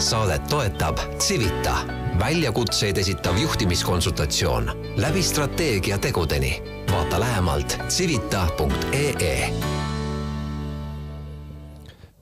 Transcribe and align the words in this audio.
saadet 0.00 0.46
toetab 0.48 0.98
Civita, 1.20 1.74
väljakutseid 2.18 2.96
esitav 2.98 3.36
juhtimiskonsultatsioon 3.38 4.70
läbi 4.96 5.22
strateegia 5.22 5.98
tegudeni. 5.98 6.62
vaata 6.92 7.20
lähemalt 7.20 7.78
civita.ee. 7.88 9.52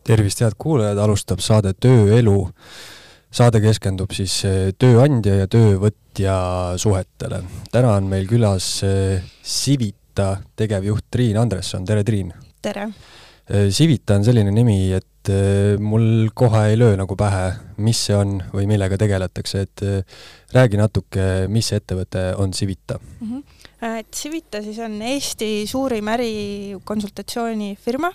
tervist, 0.04 0.40
head 0.40 0.52
kuulajad, 0.58 0.98
alustab 0.98 1.38
saade 1.38 1.72
Tööelu. 1.72 2.50
saade 3.30 3.60
keskendub 3.60 4.10
siis 4.10 4.44
eh, 4.44 4.74
tööandja 4.78 5.34
ja 5.34 5.46
töövõtja 5.46 6.34
suhetele. 6.76 7.42
täna 7.70 7.94
on 7.94 8.10
meil 8.10 8.26
külas 8.26 8.82
eh, 8.82 9.22
Civita 9.44 10.36
tegevjuht 10.56 11.06
Triin 11.10 11.38
Andresson, 11.38 11.84
tere 11.84 12.04
Triin! 12.04 12.34
tere! 12.62 12.90
Civita 13.48 14.18
on 14.18 14.24
selline 14.26 14.52
nimi, 14.52 14.92
et 14.92 15.30
äh, 15.32 15.78
mul 15.80 16.28
kohe 16.36 16.66
ei 16.68 16.76
löö 16.76 16.98
nagu 17.00 17.16
pähe, 17.16 17.46
mis 17.80 18.00
see 18.08 18.16
on 18.16 18.34
või 18.52 18.66
millega 18.68 18.98
tegeletakse, 19.00 19.62
et 19.64 19.84
äh, 19.86 20.18
räägi 20.52 20.80
natuke, 20.80 21.24
mis 21.48 21.72
ettevõte 21.72 22.34
on 22.36 22.52
Civita 22.52 22.98
mm? 23.00 23.28
-hmm. 23.28 24.04
Civita 24.12 24.60
siis 24.62 24.78
on 24.84 25.00
Eesti 25.02 25.66
suurim 25.66 26.08
ärikonsultatsioonifirma, 26.12 28.10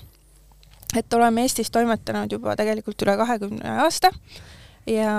et 0.97 1.13
oleme 1.13 1.41
Eestis 1.41 1.71
toimetanud 1.71 2.31
juba 2.31 2.55
tegelikult 2.59 3.01
üle 3.01 3.17
kahekümne 3.17 3.77
aasta 3.87 4.11
ja, 4.85 5.15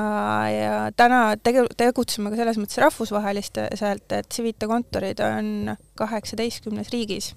ja 0.50 0.92
täna 0.96 1.34
tege-, 1.42 1.66
tegutseme 1.76 2.30
ka 2.30 2.36
selles 2.36 2.58
mõttes 2.60 2.78
rahvusvaheliselt, 2.84 4.12
et 4.12 4.30
Civita 4.30 4.68
kontorid 4.70 5.20
on 5.24 5.74
kaheksateistkümnes 5.98 6.92
riigis 6.92 7.32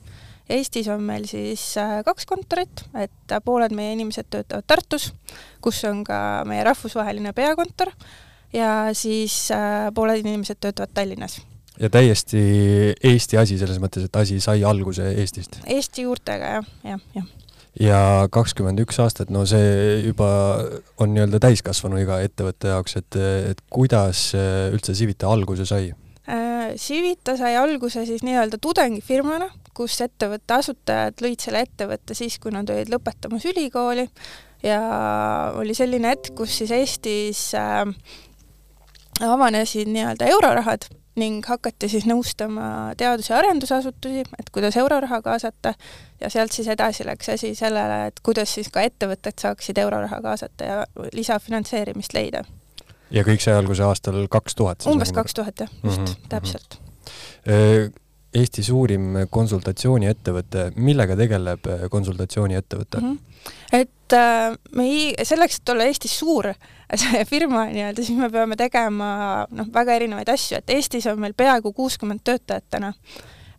Eestis 0.47 0.87
on 0.87 1.03
meil 1.03 1.25
siis 1.27 1.73
äh, 1.79 1.99
kaks 2.07 2.27
kontorit, 2.27 2.85
et 2.95 3.33
äh, 3.35 3.41
pooled 3.43 3.73
meie 3.75 3.91
inimesed 3.97 4.29
töötavad 4.31 4.67
Tartus, 4.67 5.09
kus 5.63 5.81
on 5.89 6.05
ka 6.07 6.45
meie 6.47 6.63
rahvusvaheline 6.67 7.33
peakontor, 7.35 7.91
ja 8.55 8.93
siis 8.95 9.49
äh, 9.51 9.89
pooled 9.95 10.23
inimesed 10.23 10.61
töötavad 10.63 10.95
Tallinnas 10.95 11.41
ja 11.77 11.91
täiesti 11.93 12.39
Eesti 13.05 13.37
asi 13.37 13.57
selles 13.59 13.81
mõttes, 13.83 14.07
et 14.07 14.15
asi 14.17 14.39
sai 14.41 14.63
alguse 14.65 15.11
Eestist? 15.19 15.59
Eesti 15.67 16.07
juurtega 16.07 16.55
jah, 16.55 16.71
jah, 16.87 17.03
jah. 17.19 17.27
ja 17.83 17.99
kakskümmend 18.31 18.79
üks 18.87 19.03
aastat, 19.03 19.29
no 19.33 19.43
see 19.49 19.99
juba 20.07 20.31
on 20.97 21.11
nii-öelda 21.11 21.43
täiskasvanu 21.43 21.99
iga 22.01 22.21
ettevõtte 22.23 22.71
jaoks, 22.71 22.97
et, 23.03 23.19
et 23.51 23.61
kuidas 23.69 24.29
üldse 24.71 24.95
Civita 24.95 25.27
alguse 25.27 25.67
sai? 25.67 25.91
Civita 26.79 27.37
sai 27.39 27.53
alguse 27.59 28.07
siis 28.07 28.23
nii-öelda 28.25 28.57
tudengifirmana, 28.63 29.51
kus 29.77 29.99
ettevõtte 30.01 30.57
asutajad 30.57 31.23
lõid 31.23 31.43
selle 31.43 31.63
ettevõtte 31.67 32.17
siis, 32.17 32.39
kui 32.41 32.53
nad 32.55 32.69
olid 32.73 32.89
lõpetamas 32.93 33.45
ülikooli 33.51 34.07
ja 34.65 34.81
oli 35.57 35.75
selline 35.77 36.15
hetk, 36.15 36.33
kus 36.37 36.57
siis 36.61 36.73
Eestis 36.73 37.49
äh, 37.57 37.85
avanesid 39.21 39.89
nii-öelda 39.93 40.29
eurorahad 40.33 40.89
ning 41.17 41.45
hakati 41.49 41.89
siis 41.89 42.05
nõustama 42.05 42.93
teadus- 42.97 43.31
ja 43.31 43.39
arendusasutusi, 43.39 44.23
et 44.39 44.49
kuidas 44.53 44.77
euroraha 44.77 45.21
kaasata 45.25 45.73
ja 46.21 46.29
sealt 46.29 46.53
siis 46.53 46.69
edasi 46.69 47.05
läks 47.07 47.29
asi 47.33 47.55
sellele, 47.57 48.05
et 48.11 48.21
kuidas 48.23 48.53
siis 48.53 48.69
ka 48.73 48.85
ettevõtted 48.85 49.41
saaksid 49.41 49.81
euroraha 49.81 50.21
kaasata 50.21 50.69
ja 50.69 51.07
lisafinantseerimist 51.13 52.13
leida. 52.13 52.43
ja 53.11 53.23
kõik 53.23 53.41
sai 53.41 53.57
alguse 53.57 53.83
aastal 53.83 54.27
kaks 54.29 54.55
tuhat? 54.55 54.85
umbes 54.85 55.11
kaks 55.11 55.33
tuhat 55.33 55.65
jah, 55.65 55.71
just 55.83 56.01
mm, 56.01 56.05
-hmm. 56.05 56.29
täpselt 56.29 56.79
äh, 57.49 57.89
Eesti 58.35 58.63
suurim 58.63 59.21
konsultatsiooniettevõte, 59.31 60.71
millega 60.75 61.15
tegeleb 61.15 61.67
äh, 61.71 61.85
konsultatsiooniettevõte 61.91 62.99
mm? 62.99 63.13
-hmm. 63.13 63.53
et 63.79 64.13
äh, 64.13 64.57
me 64.75 64.83
ei, 64.83 65.13
selleks, 65.23 65.61
et 65.61 65.69
olla 65.69 65.87
Eestis 65.87 66.17
suur 66.19 66.49
firma 67.31 67.65
nii-öelda, 67.71 68.03
siis 68.03 68.19
me 68.19 68.29
peame 68.29 68.55
tegema 68.59 69.45
noh, 69.51 69.69
väga 69.73 69.95
erinevaid 69.95 70.29
asju, 70.29 70.59
et 70.59 70.75
Eestis 70.75 71.07
on 71.07 71.19
meil 71.23 71.33
peaaegu 71.37 71.73
kuuskümmend 71.73 72.23
töötajat 72.23 72.67
täna. 72.69 72.93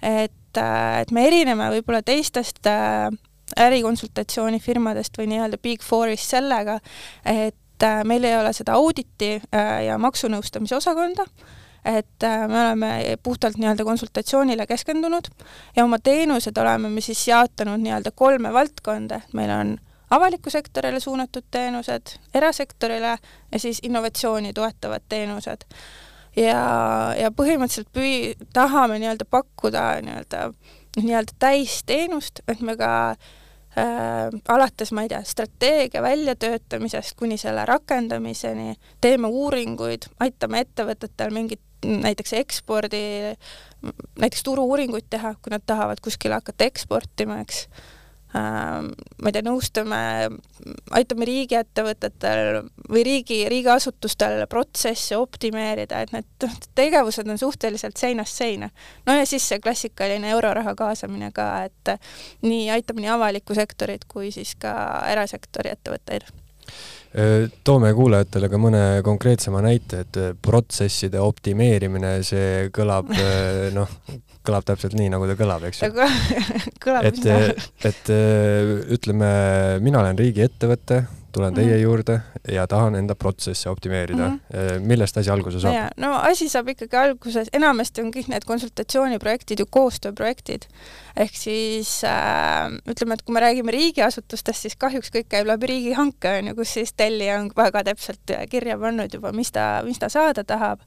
et 0.03 0.57
äh,, 0.57 1.01
et 1.01 1.11
me 1.11 1.27
erineme 1.27 1.71
võib-olla 1.73 2.03
teistest 2.03 2.67
äh, 2.67 3.09
ärikonsultatsioonifirmadest 3.57 5.17
või 5.19 5.31
nii-öelda 5.33 5.59
Big 5.63 5.83
Fourist 5.83 6.29
sellega, 6.29 6.79
et 7.25 7.83
äh, 7.83 8.05
meil 8.05 8.25
ei 8.25 8.37
ole 8.37 8.53
seda 8.53 8.77
auditi 8.77 9.39
äh, 9.41 9.85
ja 9.89 9.99
maksunõustamise 9.99 10.77
osakonda 10.77 11.25
äh,, 11.25 11.57
et 11.85 12.25
äh, 12.25 12.49
me 12.49 12.61
oleme 12.61 13.17
puhtalt 13.23 13.57
nii-öelda 13.57 13.85
konsultatsioonile 13.85 14.67
keskendunud 14.67 15.31
ja 15.77 15.85
oma 15.85 15.99
teenused 15.99 16.57
oleme 16.57 16.91
me 16.91 17.01
siis 17.01 17.29
jaotanud 17.29 17.81
nii-öelda 17.81 18.11
kolme 18.15 18.53
valdkonda, 18.53 19.23
et 19.25 19.35
meil 19.35 19.51
on 19.55 19.77
avaliku 20.11 20.51
sektorile 20.51 21.01
suunatud 21.01 21.45
teenused, 21.51 22.19
erasektorile 22.35 23.19
ja 23.53 23.59
siis 23.59 23.81
innovatsiooni 23.83 24.53
toetavad 24.53 25.03
teenused. 25.09 25.65
ja, 26.37 26.61
ja 27.19 27.31
põhimõtteliselt 27.31 27.91
püü-, 27.95 28.49
tahame 28.53 28.99
nii-öelda 28.99 29.25
pakkuda 29.31 30.01
nii-öelda, 30.03 30.53
nii-öelda 31.03 31.33
täisteenust, 31.39 32.41
et 32.49 32.61
me 32.61 32.77
ka 32.77 32.93
äh, 33.11 34.29
alates, 34.49 34.93
ma 34.93 35.03
ei 35.03 35.13
tea, 35.13 35.23
strateegia 35.25 36.03
väljatöötamisest 36.03 37.17
kuni 37.19 37.39
selle 37.39 37.65
rakendamiseni, 37.67 38.77
teeme 39.01 39.29
uuringuid, 39.29 40.09
aitame 40.21 40.65
ettevõtetel 40.67 41.35
mingit 41.35 41.63
näiteks 41.87 42.33
ekspordi, 42.33 43.05
näiteks 44.19 44.43
turu-uuringuid 44.47 45.07
teha, 45.11 45.35
kui 45.43 45.55
nad 45.55 45.63
tahavad 45.67 46.03
kuskile 46.03 46.39
hakata 46.39 46.67
eksportima, 46.67 47.39
eks 47.45 47.67
ähm,. 48.37 48.91
ma 49.23 49.31
ei 49.31 49.37
tea, 49.37 49.45
nõustame, 49.47 50.01
aitame 50.99 51.29
riigiettevõtetel 51.29 52.61
või 52.91 53.05
riigi, 53.07 53.39
riigiasutustel 53.49 54.45
protsesse 54.51 55.17
optimeerida, 55.17 56.03
et 56.03 56.13
need 56.17 56.49
tegevused 56.79 57.31
on 57.31 57.41
suhteliselt 57.41 57.97
seinast 57.97 58.37
seina. 58.37 58.71
no 59.07 59.17
ja 59.17 59.27
siis 59.27 59.49
see 59.49 59.63
klassikaline 59.63 60.31
euroraha 60.35 60.75
kaasamine 60.75 61.31
ka, 61.33 61.49
et 61.71 61.95
nii 62.43 62.69
aitab 62.75 63.01
nii 63.01 63.15
avalikku 63.15 63.57
sektorit 63.57 64.05
kui 64.09 64.33
siis 64.35 64.55
ka 64.61 64.75
erasektori 65.15 65.73
ettevõtteid 65.77 66.29
toome 67.65 67.93
kuulajatele 67.97 68.51
ka 68.53 68.59
mõne 68.61 68.83
konkreetsema 69.07 69.63
näite, 69.65 70.03
et 70.05 70.19
protsesside 70.45 71.21
optimeerimine, 71.25 72.19
see 72.27 72.69
kõlab 72.75 73.09
noh, 73.79 73.95
kõlab 74.45 74.67
täpselt 74.69 74.97
nii, 74.99 75.11
nagu 75.13 75.29
ta 75.29 75.37
kõlab, 75.39 75.69
eks 75.69 75.83
ju. 75.83 75.93
et, 77.09 77.23
et 77.89 78.13
ütleme, 78.99 79.31
mina 79.85 80.03
olen 80.05 80.21
riigiettevõte 80.21 81.03
tulen 81.39 81.55
teie 81.55 81.67
mm 81.67 81.73
-hmm. 81.73 81.83
juurde 81.83 82.21
ja 82.53 82.67
tahan 82.67 82.95
enda 82.99 83.15
protsesse 83.15 83.71
optimeerida 83.71 84.29
mm. 84.29 84.41
-hmm. 84.53 84.81
millest 84.81 85.17
asi 85.17 85.31
alguse 85.31 85.61
saab? 85.61 85.93
no 85.97 86.15
asi 86.15 86.49
saab 86.49 86.69
ikkagi 86.69 86.97
alguses, 86.97 87.49
enamasti 87.53 88.03
on 88.03 88.11
kõik 88.17 88.29
need 88.29 88.45
konsultatsiooniprojektid 88.45 89.59
ju 89.59 89.67
koostööprojektid. 89.71 90.67
ehk 91.17 91.37
siis 91.37 92.05
äh, 92.05 92.71
ütleme, 92.91 93.15
et 93.15 93.23
kui 93.23 93.33
me 93.35 93.41
räägime 93.41 93.71
riigiasutustest, 93.75 94.63
siis 94.63 94.77
kahjuks 94.77 95.11
kõik 95.15 95.29
käib 95.29 95.47
läbi 95.47 95.67
riigihanke, 95.67 96.39
on 96.39 96.47
ju, 96.47 96.55
kus 96.55 96.75
siis 96.75 96.93
tellija 96.93 97.41
on 97.41 97.51
väga 97.57 97.85
täpselt 97.85 98.35
kirja 98.51 98.79
pannud 98.79 99.15
juba, 99.15 99.33
mis 99.33 99.53
ta, 99.53 99.83
mis 99.85 99.99
ta 99.99 100.09
saada 100.09 100.45
tahab. 100.45 100.81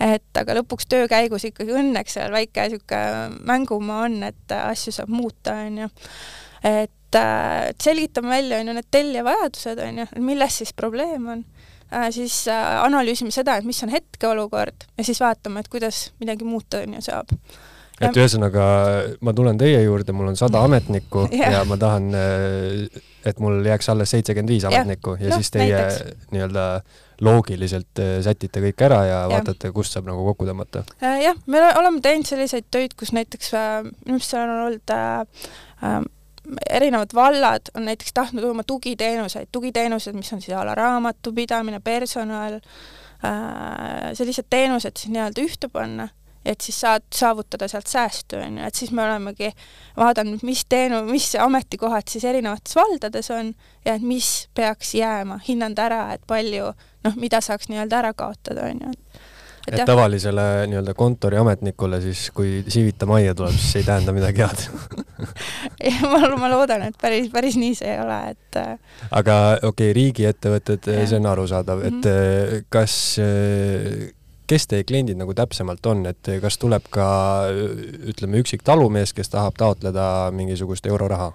et 0.00 0.36
aga 0.36 0.54
lõpuks 0.54 0.88
töö 0.88 1.08
käigus 1.08 1.44
ikkagi 1.44 1.72
õnneks 1.72 2.12
seal 2.16 2.32
väike 2.32 2.68
niisugune 2.68 3.40
mängumaa 3.44 4.04
on, 4.04 4.22
et 4.22 4.52
asju 4.52 4.92
saab 4.92 5.08
muuta, 5.08 5.54
on 5.66 5.78
ju. 5.78 5.88
Et 6.64 6.90
Äh, 7.14 7.74
selgitame 7.82 8.28
välja, 8.28 8.60
on 8.60 8.68
ju, 8.68 8.74
need 8.76 8.86
tellija 8.90 9.24
vajadused, 9.26 9.80
on 9.82 9.96
ju, 9.98 10.04
milles 10.22 10.60
siis 10.60 10.70
probleem 10.72 11.24
on 11.26 11.40
äh,, 11.90 12.06
siis 12.14 12.44
äh, 12.46 12.76
analüüsime 12.84 13.34
seda, 13.34 13.56
et 13.58 13.66
mis 13.66 13.82
on 13.82 13.90
hetkeolukord 13.90 14.86
ja 14.94 15.04
siis 15.04 15.18
vaatame, 15.18 15.64
et 15.64 15.68
kuidas 15.72 16.12
midagi 16.22 16.46
muuta, 16.46 16.84
on 16.84 16.94
ju, 16.94 17.02
saab. 17.02 17.34
et 17.98 18.14
ühesõnaga, 18.14 18.66
ma 19.26 19.34
tulen 19.34 19.58
teie 19.58 19.80
juurde, 19.82 20.14
mul 20.14 20.30
on 20.30 20.38
sada 20.38 20.62
ametnikku 20.68 21.24
yeah. 21.32 21.56
ja 21.56 21.64
ma 21.66 21.80
tahan, 21.82 22.06
äh, 22.14 23.02
et 23.26 23.42
mul 23.42 23.58
jääks 23.66 23.90
alles 23.90 24.14
seitsekümmend 24.14 24.54
viis 24.54 24.68
ametnikku 24.70 25.16
ja, 25.18 25.24
ja 25.24 25.34
no, 25.34 25.40
siis 25.42 25.50
teie 25.56 25.82
nii-öelda 26.30 26.68
loogiliselt 27.26 28.04
äh, 28.06 28.20
sätite 28.22 28.62
kõik 28.68 28.86
ära 28.86 29.00
ja, 29.08 29.18
ja 29.24 29.34
vaatate, 29.34 29.72
kust 29.74 29.98
saab 29.98 30.06
nagu 30.12 30.22
kokku 30.30 30.46
tõmmata? 30.46 30.86
jah, 31.02 31.42
me 31.50 31.66
oleme 31.74 32.06
teinud 32.06 32.30
selliseid 32.30 32.70
töid, 32.70 32.94
kus 32.94 33.10
näiteks 33.18 33.52
äh, 33.58 33.76
minu 34.06 34.20
arust 34.20 34.30
seal 34.30 34.46
on 34.46 34.64
olnud 34.70 34.94
äh, 34.94 36.00
erinevad 36.70 37.14
vallad 37.14 37.72
on 37.74 37.84
näiteks 37.84 38.12
tahtnud 38.12 38.44
oma 38.44 38.64
tugiteenuseid, 38.66 39.48
tugiteenused, 39.52 40.16
mis 40.16 40.32
on 40.32 40.42
siis 40.42 40.56
a 40.56 40.64
la 40.66 40.74
raamatupidamine, 40.74 41.80
personal 41.80 42.60
äh,, 43.24 44.10
sellised 44.14 44.48
teenused 44.50 44.96
siis 44.96 45.12
nii-öelda 45.12 45.44
ühte 45.44 45.68
panna, 45.72 46.08
et 46.44 46.60
siis 46.60 46.80
saad 46.80 47.04
saavutada 47.14 47.68
sealt 47.68 47.86
säästu, 47.86 48.38
on 48.40 48.58
ju, 48.58 48.64
et 48.66 48.74
siis 48.74 48.92
me 48.96 49.04
olemegi 49.04 49.50
vaadanud, 49.96 50.44
mis 50.46 50.64
teenu-, 50.74 51.04
mis 51.10 51.34
ametikohad 51.40 52.08
siis 52.08 52.24
erinevates 52.24 52.76
valdades 52.76 53.30
on 53.34 53.52
ja 53.84 53.94
et 53.94 54.02
mis 54.02 54.48
peaks 54.54 54.94
jääma, 54.94 55.40
hinnanud 55.48 55.78
ära, 55.78 56.02
et 56.14 56.24
palju 56.26 56.72
noh, 57.04 57.20
mida 57.20 57.40
saaks 57.44 57.68
nii-öelda 57.68 58.00
ära 58.00 58.14
kaotada, 58.16 58.70
on 58.70 58.84
ju. 58.86 58.94
et, 58.94 59.09
et 59.68 59.84
tavalisele 59.86 60.46
nii-öelda 60.70 60.94
kontoriametnikule 60.94 62.00
siis, 62.00 62.28
kui 62.34 62.62
Civita 62.68 63.06
majja 63.06 63.34
tuleb, 63.34 63.56
siis 63.56 63.80
ei 63.80 63.88
tähenda 63.88 64.14
midagi 64.16 64.44
head 64.44 64.64
ma, 66.12 66.22
ma 66.40 66.52
loodan, 66.52 66.86
et 66.88 66.96
päris, 67.00 67.28
päris 67.32 67.58
nii 67.60 67.74
see 67.78 67.90
ei 67.92 68.00
ole, 68.02 68.20
et 68.34 68.60
äh, 68.60 68.72
aga 69.10 69.36
okei 69.58 69.68
okay,, 69.90 69.92
riigiettevõtted, 69.96 70.88
see 71.04 71.20
on 71.20 71.28
arusaadav, 71.34 71.84
et 71.84 72.00
mm 72.00 72.08
-hmm. 72.08 72.64
kas 72.68 72.96
kes 74.50 74.66
teie 74.66 74.84
kliendid 74.86 75.18
nagu 75.18 75.34
täpsemalt 75.36 75.86
on, 75.86 76.02
et 76.10 76.32
kas 76.42 76.58
tuleb 76.58 76.88
ka 76.90 77.06
ütleme, 78.10 78.40
üksik 78.42 78.64
talumees, 78.66 79.12
kes 79.14 79.30
tahab 79.30 79.58
taotleda 79.60 80.30
mingisugust 80.34 80.86
euroraha? 80.90 81.30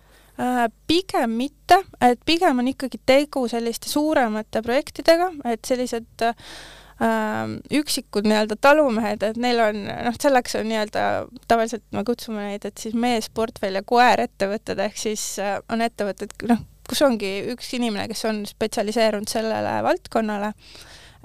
Pigem 0.88 1.38
mitte, 1.39 1.77
et 2.04 2.19
pigem 2.27 2.60
on 2.60 2.68
ikkagi 2.68 3.00
tegu 3.07 3.45
selliste 3.48 3.88
suuremate 3.88 4.60
projektidega, 4.66 5.30
et 5.48 5.63
sellised 5.63 6.25
äh, 6.27 6.36
äh, 6.36 6.84
üksikud 7.00 8.27
nii-öelda 8.27 8.56
talumehed, 8.62 9.24
et 9.27 9.39
neil 9.42 9.59
on, 9.59 9.81
noh, 9.89 10.15
selleks 10.21 10.56
on 10.56 10.69
nii-öelda, 10.69 11.01
tavaliselt 11.47 11.83
me 11.92 12.06
kutsume 12.07 12.45
neid, 12.45 12.68
et 12.68 12.80
siis 12.80 12.95
mees, 12.95 13.27
portfell 13.36 13.75
ja 13.75 13.83
koer 13.83 14.24
ettevõtted, 14.24 14.80
ehk 14.80 14.97
siis 15.00 15.25
äh, 15.44 15.57
on 15.71 15.83
ettevõtted, 15.83 16.31
noh, 16.47 16.63
kus 16.88 17.01
ongi 17.03 17.33
üks 17.51 17.74
inimene, 17.75 18.07
kes 18.12 18.24
on 18.30 18.45
spetsialiseerunud 18.47 19.27
sellele 19.27 19.75
valdkonnale. 19.83 20.53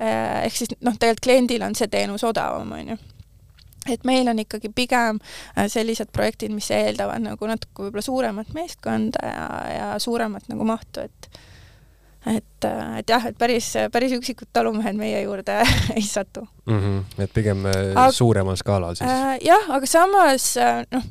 Äh,, 0.01 0.47
ehk 0.49 0.57
siis 0.57 0.75
noh, 0.81 0.97
tegelikult 0.97 1.27
kliendil 1.29 1.63
on 1.63 1.77
see 1.79 1.91
teenus 1.93 2.25
odavam, 2.27 2.73
on 2.75 2.95
ju. 2.95 3.01
Et 3.89 4.03
meil 4.05 4.29
on 4.29 4.39
ikkagi 4.43 4.69
pigem 4.77 5.21
äh, 5.23 5.69
sellised 5.71 6.11
projektid, 6.13 6.53
mis 6.53 6.69
eeldavad 6.75 7.23
nagu 7.25 7.47
natuke 7.49 7.87
võib-olla 7.87 8.05
suuremat 8.05 8.51
meeskonda 8.57 9.23
ja, 9.25 9.47
ja 9.71 9.91
suuremat 10.03 10.51
nagu 10.51 10.67
mahtu, 10.69 11.07
et 11.07 11.20
et, 12.27 12.67
et 12.99 13.09
jah, 13.09 13.27
et 13.27 13.39
päris, 13.39 13.73
päris 13.93 14.13
üksikud 14.13 14.51
talumehed 14.53 14.99
meie 14.99 15.23
juurde 15.23 15.61
ei 15.97 16.05
satu 16.05 16.45
mm. 16.67 16.79
-hmm. 16.79 17.23
et 17.25 17.33
pigem 17.35 17.67
äh, 17.67 17.73
aga, 17.95 18.13
suuremal 18.13 18.57
skaalal 18.57 18.95
siis 18.95 19.11
äh,? 19.11 19.39
jah, 19.45 19.71
aga 19.71 19.87
samas 19.87 20.57
äh, 20.57 20.85
noh, 20.93 21.03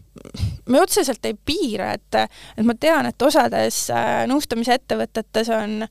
me 0.70 0.82
otseselt 0.82 1.26
ei 1.26 1.34
piira, 1.34 1.94
et, 1.94 2.16
et 2.58 2.66
ma 2.66 2.76
tean, 2.80 3.06
et 3.06 3.22
osades 3.22 3.90
äh, 3.90 4.26
nõustamisettevõtetes 4.28 5.50
on 5.50 5.86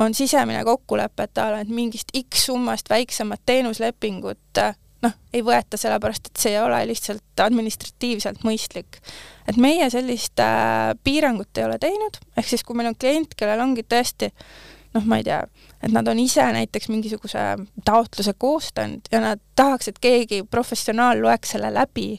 on 0.00 0.14
sisemine 0.14 0.64
kokkulepe, 0.64 1.22
et 1.22 1.34
tal 1.34 1.54
on 1.54 1.72
mingist 1.74 2.12
X 2.16 2.46
summast 2.46 2.90
väiksemat 2.90 3.40
teenuslepingut 3.46 4.60
noh, 5.04 5.14
ei 5.32 5.44
võeta, 5.46 5.78
sellepärast 5.80 6.30
et 6.30 6.42
see 6.42 6.54
ei 6.54 6.60
ole 6.62 6.80
lihtsalt 6.90 7.44
administratiivselt 7.44 8.44
mõistlik. 8.46 9.00
et 9.48 9.56
meie 9.56 9.88
sellist 9.90 10.40
äh, 10.40 10.92
piirangut 11.04 11.58
ei 11.58 11.64
ole 11.68 11.78
teinud, 11.82 12.20
ehk 12.36 12.52
siis 12.52 12.64
kui 12.66 12.76
meil 12.76 12.92
on 12.92 12.98
klient, 12.98 13.34
kellel 13.38 13.62
ongi 13.64 13.86
tõesti 13.86 14.30
noh, 14.94 15.06
ma 15.06 15.20
ei 15.20 15.26
tea, 15.26 15.40
et 15.82 15.92
nad 15.94 16.08
on 16.10 16.18
ise 16.18 16.44
näiteks 16.54 16.90
mingisuguse 16.90 17.42
taotluse 17.86 18.34
koostanud 18.38 19.10
ja 19.12 19.22
nad 19.22 19.42
tahaks, 19.56 19.90
et 19.90 20.00
keegi 20.02 20.42
professionaal 20.50 21.22
loeks 21.22 21.54
selle 21.54 21.72
läbi 21.74 22.12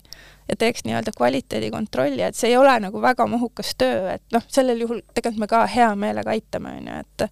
ja 0.50 0.58
teeks 0.60 0.86
nii-öelda 0.88 1.14
kvaliteedikontrolli, 1.18 2.24
et 2.26 2.36
see 2.36 2.52
ei 2.52 2.60
ole 2.60 2.74
nagu 2.84 3.02
väga 3.02 3.28
mahukas 3.28 3.76
töö, 3.80 4.16
et 4.16 4.24
noh, 4.36 4.46
sellel 4.52 4.84
juhul 4.84 5.02
tegelikult 5.14 5.44
me 5.46 5.52
ka 5.52 5.66
hea 5.72 5.90
meelega 5.96 6.34
aitame, 6.34 6.78
on 6.80 6.90
ju, 6.92 7.02
et 7.06 7.28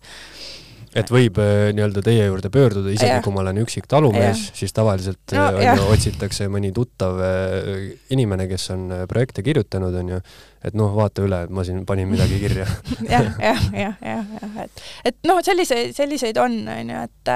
et 0.97 1.11
võib 1.13 1.37
äh, 1.41 1.69
nii-öelda 1.75 2.01
teie 2.05 2.25
juurde 2.25 2.49
pöörduda, 2.53 2.91
isegi 2.93 3.11
ja. 3.11 3.23
kui 3.25 3.33
ma 3.35 3.43
olen 3.43 3.61
üksik 3.61 3.87
talumees, 3.89 4.47
siis 4.57 4.73
tavaliselt 4.75 5.35
no, 5.35 5.43
äh, 5.45 5.57
on 5.59 5.81
ju, 5.81 5.87
otsitakse 5.95 6.49
mõni 6.51 6.71
tuttav 6.75 7.19
äh, 7.25 7.89
inimene, 8.15 8.47
kes 8.49 8.69
on 8.75 8.87
projekte 9.11 9.43
kirjutanud, 9.45 9.95
on 10.01 10.13
ju, 10.15 10.21
et 10.65 10.77
noh, 10.77 10.93
vaata 10.97 11.25
üle, 11.25 11.43
et 11.45 11.53
ma 11.53 11.65
siin 11.67 11.83
panin 11.89 12.09
midagi 12.11 12.39
kirja. 12.41 12.65
Jah, 13.09 13.29
jah, 13.41 13.61
jah, 13.73 13.99
jah, 14.03 14.33
jah, 14.41 14.57
et, 14.65 14.81
et 15.11 15.29
noh, 15.29 15.39
selliseid, 15.45 15.93
selliseid 15.97 16.37
on, 16.41 16.57
on 16.69 16.93
ju, 16.93 17.03
et, 17.05 17.33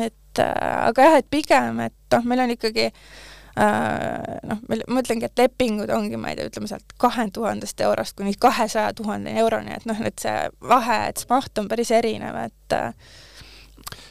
et 0.00 0.42
aga 0.44 1.06
jah, 1.06 1.20
et 1.22 1.30
pigem, 1.30 1.78
et 1.86 1.94
noh, 2.14 2.26
meil 2.26 2.42
on 2.44 2.52
ikkagi 2.54 2.88
äh, 2.88 2.92
Äh, 2.92 3.23
noh, 3.54 4.62
ma 4.66 5.02
ütlengi, 5.02 5.28
et 5.28 5.38
lepingud 5.38 5.90
ongi, 5.94 6.18
ma 6.20 6.32
ei 6.32 6.38
tea, 6.38 6.48
ütleme 6.50 6.70
sealt 6.70 6.94
kahe 7.00 7.28
tuhandest 7.34 7.80
eurost 7.86 8.16
kuni 8.18 8.34
kahesaja 8.40 8.94
tuhande 8.98 9.34
euroni, 9.44 9.76
et 9.76 9.86
noh, 9.86 10.00
et 10.06 10.18
see 10.22 10.48
vahe, 10.68 10.98
et 11.10 11.22
see 11.22 11.30
maht 11.30 11.62
on 11.62 11.70
päris 11.70 11.92
erinev, 11.94 12.38
et 12.48 12.76
äh, 12.76 12.88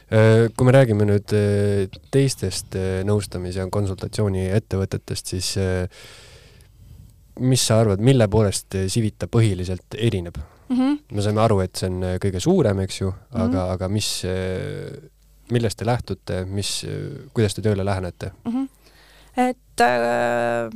äh, 0.08 0.46
kui 0.56 0.68
me 0.68 0.76
räägime 0.76 1.08
nüüd 1.08 1.34
teistest 2.14 2.78
nõustamis- 3.04 3.60
ja 3.60 3.68
konsultatsiooniettevõtetest, 3.72 5.34
siis 5.34 5.52
mis 7.40 7.66
sa 7.66 7.80
arvad, 7.82 8.00
mille 8.04 8.28
poolest 8.30 8.76
Civita 8.88 9.26
põhiliselt 9.28 9.96
erineb 9.98 10.38
mm? 10.38 10.76
-hmm. 10.76 10.98
me 11.12 11.22
saime 11.22 11.42
aru, 11.42 11.60
et 11.60 11.76
see 11.76 11.90
on 11.90 12.14
kõige 12.22 12.40
suurem, 12.40 12.80
eks 12.86 13.00
ju, 13.00 13.12
aga 13.32 13.44
mm, 13.44 13.52
-hmm. 13.52 13.72
aga 13.74 13.88
mis, 13.88 14.10
millest 15.52 15.78
te 15.78 15.86
lähtute, 15.86 16.44
mis, 16.44 16.86
kuidas 17.34 17.54
te 17.54 17.62
tööle 17.62 17.84
lähenete 17.84 18.32
mm? 18.44 18.52
-hmm 18.52 18.83
et 19.36 19.84
äh, 19.84 20.72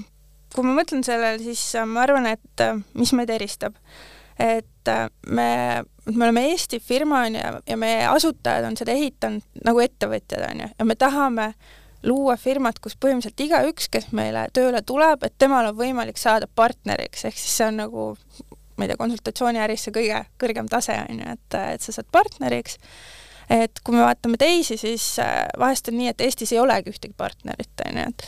kui 0.55 0.67
ma 0.67 0.77
mõtlen 0.81 1.05
sellele, 1.07 1.41
siis 1.43 1.63
äh, 1.79 1.87
ma 1.89 2.05
arvan, 2.07 2.29
et 2.31 2.65
äh, 2.65 2.79
mis 2.99 3.13
meid 3.17 3.31
eristab, 3.33 3.77
et 4.39 4.93
me, 5.27 5.49
me 6.07 6.25
oleme 6.29 6.45
Eesti 6.53 6.79
firma, 6.81 7.25
on 7.27 7.37
ju, 7.39 7.57
ja 7.69 7.77
meie 7.81 8.07
asutajad 8.09 8.69
on 8.69 8.79
seda 8.79 8.95
ehitanud 8.95 9.65
nagu 9.67 9.83
ettevõtjad, 9.83 10.47
on 10.51 10.65
ju, 10.65 10.71
ja 10.79 10.87
me 10.89 10.97
tahame 10.99 11.53
luua 12.07 12.37
firmat, 12.39 12.79
kus 12.79 12.95
põhimõtteliselt 12.95 13.43
igaüks, 13.43 13.89
kes 13.91 14.13
meile 14.15 14.47
tööle 14.55 14.85
tuleb, 14.87 15.27
et 15.27 15.35
temal 15.39 15.73
on 15.73 15.79
võimalik 15.79 16.21
saada 16.21 16.47
partneriks, 16.47 17.27
ehk 17.27 17.39
siis 17.39 17.57
see 17.59 17.67
on 17.73 17.83
nagu 17.83 18.13
ma 18.79 18.87
ei 18.87 18.93
tea, 18.93 18.99
konsultatsiooniäris 19.01 19.89
see 19.89 19.95
kõige 19.95 20.21
kõrgem 20.39 20.69
tase, 20.71 20.95
on 21.11 21.23
ju, 21.23 21.35
et, 21.35 21.57
et 21.75 21.83
sa 21.83 21.97
saad 21.97 22.07
partneriks 22.15 22.79
et 23.51 23.81
kui 23.85 23.97
me 23.97 24.05
vaatame 24.05 24.39
teisi, 24.41 24.77
siis 24.81 25.17
äh, 25.23 25.47
vahest 25.59 25.89
on 25.91 25.99
nii, 25.99 26.13
et 26.13 26.21
Eestis 26.27 26.53
ei 26.55 26.63
olegi 26.63 26.93
ühtegi 26.93 27.17
partnerit, 27.17 27.73
on 27.87 28.01
ju, 28.01 28.07
et 28.13 28.27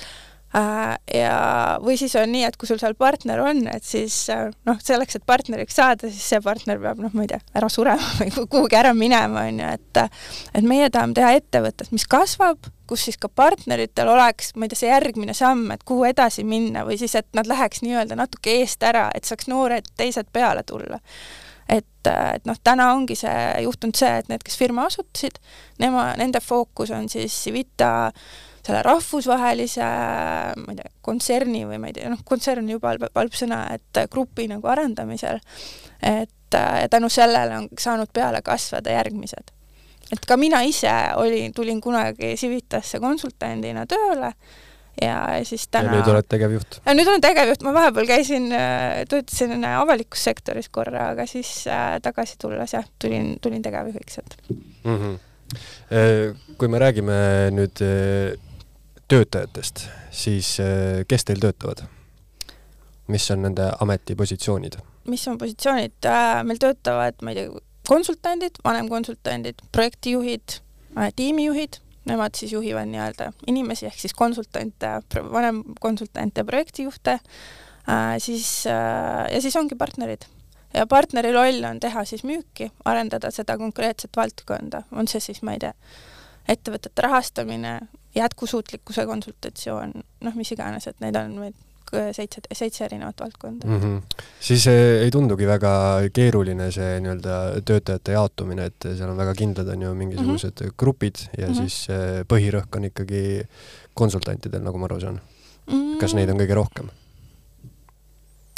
äh, 0.57 0.95
ja, 1.21 1.37
või 1.85 1.99
siis 2.01 2.17
on 2.19 2.33
nii, 2.33 2.47
et 2.49 2.57
kui 2.61 2.69
sul 2.71 2.81
seal 2.81 2.97
partner 2.99 3.43
on, 3.45 3.63
et 3.71 3.87
siis 3.87 4.17
äh, 4.33 4.49
noh, 4.69 4.81
selleks, 4.83 5.19
et 5.19 5.27
partneriks 5.29 5.77
saada, 5.77 6.11
siis 6.11 6.27
see 6.33 6.41
partner 6.45 6.81
peab 6.83 7.03
noh, 7.05 7.13
ma 7.17 7.27
ei 7.27 7.33
tea, 7.35 7.41
ära 7.61 7.69
surema 7.73 8.11
või 8.21 8.33
kuhugi 8.41 8.81
ära 8.81 8.95
minema, 8.97 9.47
on 9.51 9.63
ju, 9.63 9.73
et 9.77 10.03
et 10.03 10.67
meie 10.67 10.89
tahame 10.91 11.17
teha 11.19 11.35
ettevõtet, 11.39 11.93
mis 11.95 12.09
kasvab, 12.11 12.71
kus 12.91 13.05
siis 13.07 13.21
ka 13.21 13.29
partneritel 13.29 14.09
oleks, 14.11 14.55
ma 14.57 14.67
ei 14.67 14.73
tea, 14.73 14.81
see 14.83 14.91
järgmine 14.91 15.37
samm, 15.37 15.69
et 15.75 15.85
kuhu 15.87 16.09
edasi 16.09 16.47
minna 16.49 16.87
või 16.89 16.99
siis, 16.99 17.15
et 17.21 17.29
nad 17.39 17.47
läheks 17.47 17.85
nii-öelda 17.87 18.19
natuke 18.19 18.57
eest 18.63 18.83
ära, 18.83 19.11
et 19.15 19.29
saaks 19.29 19.51
noored 19.53 19.93
teised 20.01 20.33
peale 20.33 20.65
tulla 20.67 20.99
et, 21.71 22.11
et 22.11 22.47
noh, 22.49 22.59
täna 22.65 22.91
ongi 22.97 23.17
see 23.19 23.65
juhtunud 23.65 23.99
see, 23.99 24.13
et 24.23 24.31
need, 24.33 24.43
kes 24.47 24.59
firma 24.59 24.87
asutasid, 24.91 25.39
nema, 25.83 26.11
nende 26.21 26.43
fookus 26.43 26.93
on 26.97 27.09
siis 27.13 27.37
Civita 27.45 28.11
selle 28.61 28.83
rahvusvahelise, 28.85 29.87
ma 30.61 30.75
ei 30.75 30.81
tea, 30.81 30.91
kontserni 31.05 31.63
või 31.69 31.79
ma 31.81 31.91
ei 31.91 31.97
tea, 31.97 32.11
noh, 32.13 32.21
kontsern 32.29 32.65
on 32.65 32.75
juba 32.75 32.93
halb, 32.93 33.07
halb 33.17 33.37
sõna, 33.37 33.63
et 33.77 34.03
grupi 34.13 34.49
nagu 34.51 34.69
arendamisel, 34.69 35.41
et 36.05 36.37
ja 36.51 36.89
tänu 36.91 37.09
sellele 37.09 37.57
on 37.57 37.69
saanud 37.79 38.11
peale 38.13 38.43
kasvada 38.43 38.91
järgmised. 38.91 39.53
et 40.13 40.25
ka 40.27 40.37
mina 40.37 40.63
ise 40.67 40.91
olin, 41.17 41.53
tulin 41.55 41.81
kunagi 41.81 42.35
Civitasse 42.37 42.99
konsultandina 42.99 43.87
tööle 43.87 44.33
ja 45.03 45.45
siis 45.45 45.69
täna. 45.69 45.91
ja 45.91 45.99
nüüd 45.99 46.11
oled 46.13 46.29
tegevjuht? 46.31 46.81
nüüd 46.87 47.09
olen 47.09 47.23
tegevjuht, 47.25 47.65
ma 47.67 47.73
vahepeal 47.77 48.09
käisin, 48.09 48.51
äh, 48.57 49.03
töötasin 49.11 49.65
avalikus 49.65 50.25
sektoris 50.29 50.71
korra, 50.73 51.11
aga 51.15 51.27
siis 51.31 51.53
äh, 51.71 51.97
tagasi 52.03 52.39
tulles 52.41 52.75
jah, 52.77 52.87
tulin, 53.03 53.35
tulin 53.43 53.63
tegevjuhiks, 53.63 54.19
et 54.19 54.37
mm. 54.49 54.97
-hmm. 54.97 55.19
kui 56.59 56.69
me 56.69 56.79
räägime 56.79 57.17
nüüd 57.55 57.83
töötajatest, 59.09 59.89
siis 60.11 60.59
kes 61.09 61.25
teil 61.25 61.41
töötavad? 61.43 61.87
mis 63.11 63.31
on 63.31 63.43
nende 63.43 63.73
ametipositsioonid? 63.81 64.79
mis 65.11 65.29
on 65.29 65.39
positsioonid, 65.39 66.07
meil 66.47 66.59
töötavad, 66.63 67.19
ma 67.23 67.31
ei 67.31 67.41
tea, 67.41 67.63
konsultandid, 67.89 68.61
vanemkonsultandid, 68.65 69.63
projektijuhid, 69.73 70.61
tiimijuhid 71.17 71.81
nemad 72.09 72.37
siis 72.37 72.53
juhivad 72.53 72.89
nii-öelda 72.89 73.31
inimesi 73.51 73.87
ehk 73.87 73.99
siis 74.01 74.15
konsultante, 74.17 74.93
vanemkonsultante, 75.33 76.45
projektijuhte 76.45 77.19
äh,, 77.19 78.17
siis 78.19 78.67
äh, 78.67 79.27
ja 79.35 79.41
siis 79.41 79.57
ongi 79.57 79.75
partnerid. 79.75 80.25
ja 80.75 80.87
partneri 80.87 81.33
roll 81.33 81.65
on 81.65 81.81
teha 81.81 82.05
siis 82.05 82.25
müüki, 82.25 82.71
arendada 82.85 83.31
seda 83.31 83.59
konkreetset 83.59 84.17
valdkonda, 84.17 84.83
on 84.93 85.09
see 85.09 85.21
siis, 85.21 85.43
ma 85.43 85.57
ei 85.57 85.59
tea, 85.59 85.73
ettevõtete 86.49 87.03
rahastamine, 87.03 87.81
jätkusuutlikkuse 88.15 89.07
konsultatsioon, 89.07 89.93
noh, 90.21 90.39
mis 90.39 90.53
iganes, 90.53 90.87
et 90.87 91.03
neid 91.03 91.19
on 91.19 91.37
meid 91.43 91.59
seitse, 91.91 92.41
seitse 92.53 92.85
erinevat 92.85 93.21
valdkonda 93.21 93.67
mm. 93.67 93.81
-hmm. 93.81 94.25
siis 94.41 94.67
eh, 94.67 95.03
ei 95.05 95.11
tundugi 95.11 95.47
väga 95.47 95.73
keeruline 96.13 96.71
see 96.73 97.01
nii-öelda 97.01 97.63
töötajate 97.67 98.13
jaotumine, 98.13 98.71
et 98.71 98.89
seal 98.89 99.11
on 99.11 99.17
väga 99.17 99.35
kindlad, 99.35 99.69
on 99.69 99.83
ju, 99.83 99.95
mingisugused 99.95 100.61
mm 100.61 100.67
-hmm. 100.67 100.75
grupid 100.79 101.17
ja 101.39 101.49
mm 101.49 101.55
-hmm. 101.55 101.57
siis 101.57 101.89
eh, 101.91 102.23
põhirõhk 102.33 102.77
on 102.77 102.85
ikkagi 102.85 103.43
konsultantidel, 103.95 104.63
nagu 104.63 104.79
ma 104.79 104.85
aru 104.91 105.01
saan 105.01 105.21
mm. 105.21 105.75
-hmm. 105.75 105.99
kas 106.01 106.15
neid 106.15 106.31
on 106.31 106.39
kõige 106.39 106.55
rohkem? 106.55 106.91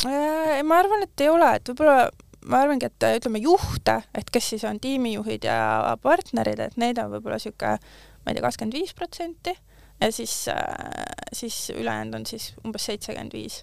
Äh, 0.07 0.63
ma 0.63 0.79
arvan, 0.79 1.03
et 1.03 1.21
ei 1.21 1.29
ole, 1.29 1.55
et 1.55 1.69
võib-olla 1.69 2.11
ma 2.47 2.63
arvangi, 2.63 2.87
et 2.87 3.05
ütleme 3.17 3.39
juhte, 3.39 4.03
et 4.15 4.31
kes 4.31 4.49
siis 4.49 4.65
on 4.65 4.81
tiimijuhid 4.81 5.45
ja 5.45 5.97
partnerid, 6.03 6.59
et 6.59 6.77
neid 6.77 6.99
on 6.99 7.11
võib-olla 7.11 7.39
niisugune, 7.39 7.79
ma 8.25 8.31
ei 8.31 8.35
tea, 8.35 8.43
kakskümmend 8.43 8.75
viis 8.75 8.95
protsenti 8.95 9.55
ja 10.03 10.13
siis, 10.13 10.35
siis 11.33 11.59
ülejäänud 11.77 12.21
on 12.21 12.27
siis 12.27 12.53
umbes 12.67 12.91
seitsekümmend 12.91 13.39
viis 13.39 13.63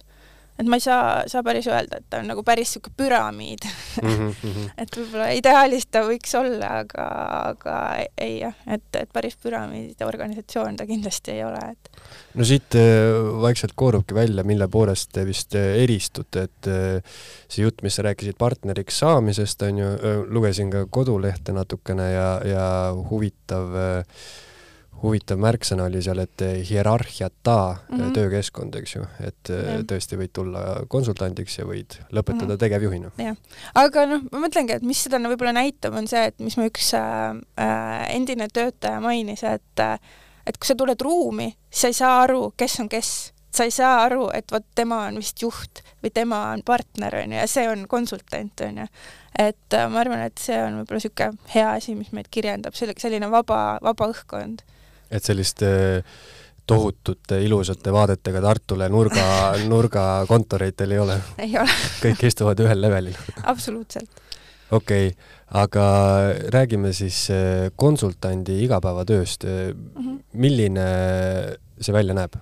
et 0.60 0.68
ma 0.68 0.76
ei 0.76 0.84
saa, 0.84 1.22
saa 1.30 1.42
päris 1.44 1.66
öelda, 1.70 2.00
et 2.00 2.08
ta 2.12 2.20
on 2.20 2.28
nagu 2.30 2.42
päris 2.46 2.74
niisugune 2.74 2.96
püramiid 2.98 3.64
mm. 4.02 4.16
-hmm. 4.36 4.66
et 4.82 4.96
võib-olla 4.96 5.30
ideaalis 5.36 5.86
ta 5.90 6.02
võiks 6.06 6.34
olla, 6.38 6.72
aga, 6.84 7.06
aga 7.52 7.76
ei 8.18 8.40
jah, 8.42 8.56
et, 8.66 8.84
et 9.00 9.12
päris 9.12 9.38
püramiidide 9.40 10.06
organisatsioon 10.06 10.76
ta 10.76 10.86
kindlasti 10.86 11.36
ei 11.36 11.44
ole, 11.44 11.62
et 11.72 12.02
no 12.34 12.44
siit 12.44 12.76
äh, 12.78 13.08
vaikselt 13.46 13.72
koorubki 13.74 14.14
välja, 14.14 14.44
mille 14.44 14.68
poolest 14.68 15.12
te 15.16 15.24
vist 15.28 15.56
äh, 15.56 15.80
eristute, 15.84 16.44
et 16.50 16.68
äh, 16.68 17.16
see 17.48 17.64
jutt, 17.64 17.82
mis 17.82 17.96
sa 17.96 18.04
rääkisid 18.06 18.36
partneriks 18.38 19.00
saamisest, 19.04 19.62
on 19.62 19.80
ju, 19.80 19.88
lugesin 20.28 20.70
ka 20.70 20.84
kodulehte 20.90 21.56
natukene 21.56 22.12
ja, 22.12 22.28
ja 22.44 22.68
huvitav 23.10 23.74
äh, 23.74 24.22
huvitav 25.02 25.40
märksõna 25.40 25.86
oli 25.88 26.02
seal, 26.04 26.18
et 26.22 26.42
hierarhiata 26.68 27.56
mm 27.72 27.98
-hmm. 27.98 28.12
töökeskkond, 28.14 28.74
eks 28.74 28.94
ju, 28.96 29.06
et 29.26 29.48
ja. 29.48 29.80
tõesti 29.92 30.18
võid 30.20 30.32
tulla 30.32 30.64
konsultandiks 30.88 31.58
ja 31.58 31.64
võid 31.64 31.96
lõpetada 32.12 32.44
mm 32.44 32.50
-hmm. 32.50 32.58
tegevjuhina. 32.64 33.10
jah, 33.18 33.36
aga 33.74 34.06
noh, 34.06 34.22
ma 34.32 34.46
mõtlengi, 34.46 34.76
et 34.76 34.82
mis 34.82 35.02
seda 35.02 35.18
võib-olla 35.18 35.52
näitab, 35.52 35.94
on 35.94 36.08
see, 36.08 36.24
et 36.26 36.38
mis 36.38 36.56
mu 36.56 36.68
üks 36.68 36.94
äh, 36.94 37.36
äh, 37.60 38.14
endine 38.14 38.48
töötaja 38.52 39.00
mainis, 39.00 39.42
et 39.42 39.80
äh, 39.80 39.98
et 40.46 40.58
kui 40.58 40.66
sa 40.66 40.74
tuled 40.74 41.00
ruumi, 41.00 41.54
siis 41.70 41.80
sa 41.80 41.86
ei 41.88 41.94
saa 41.94 42.22
aru, 42.22 42.42
kes 42.56 42.80
on 42.80 42.88
kes 42.88 43.32
sa 43.54 43.66
ei 43.66 43.70
saa 43.74 44.02
aru, 44.04 44.28
et 44.34 44.52
vot 44.52 44.66
tema 44.74 45.04
on 45.08 45.18
vist 45.20 45.42
juht 45.42 45.82
või 46.02 46.12
tema 46.14 46.50
on 46.52 46.62
partner, 46.66 47.16
on 47.22 47.32
ju, 47.32 47.38
ja 47.38 47.46
see 47.50 47.68
on 47.68 47.86
konsultant, 47.88 48.60
on 48.66 48.82
ju. 48.82 48.86
et 49.38 49.74
äh, 49.74 49.88
ma 49.90 50.00
arvan, 50.04 50.26
et 50.26 50.38
see 50.38 50.58
on 50.62 50.80
võib-olla 50.80 51.00
niisugune 51.00 51.54
hea 51.54 51.70
asi, 51.72 51.94
mis 51.94 52.12
meid 52.12 52.30
kirjeldab, 52.30 52.74
selline 52.74 53.30
vaba, 53.30 53.78
vaba 53.82 54.10
õhkkond 54.12 54.62
et 55.10 55.24
selliste 55.24 55.70
tohutute 56.70 57.40
ilusate 57.42 57.92
vaadetega 57.94 58.42
Tartule 58.44 58.88
nurga, 58.92 59.26
nurgakontoreid 59.72 60.78
teil 60.78 60.96
ei 60.96 61.02
ole? 61.02 61.20
ei 61.38 61.56
ole 61.58 61.78
kõik 62.02 62.26
istuvad 62.30 62.62
ühel 62.64 62.82
levelil 62.82 63.16
absoluutselt. 63.50 64.22
okei 64.70 65.10
okay,, 65.10 65.16
aga 65.62 65.86
räägime 66.54 66.92
siis 66.96 67.24
eh, 67.34 67.70
konsultandi 67.76 68.60
igapäevatööst 68.66 69.48
mm. 69.48 69.90
-hmm. 69.96 70.22
milline 70.32 70.86
see 71.80 71.96
välja 71.96 72.14
näeb? 72.14 72.38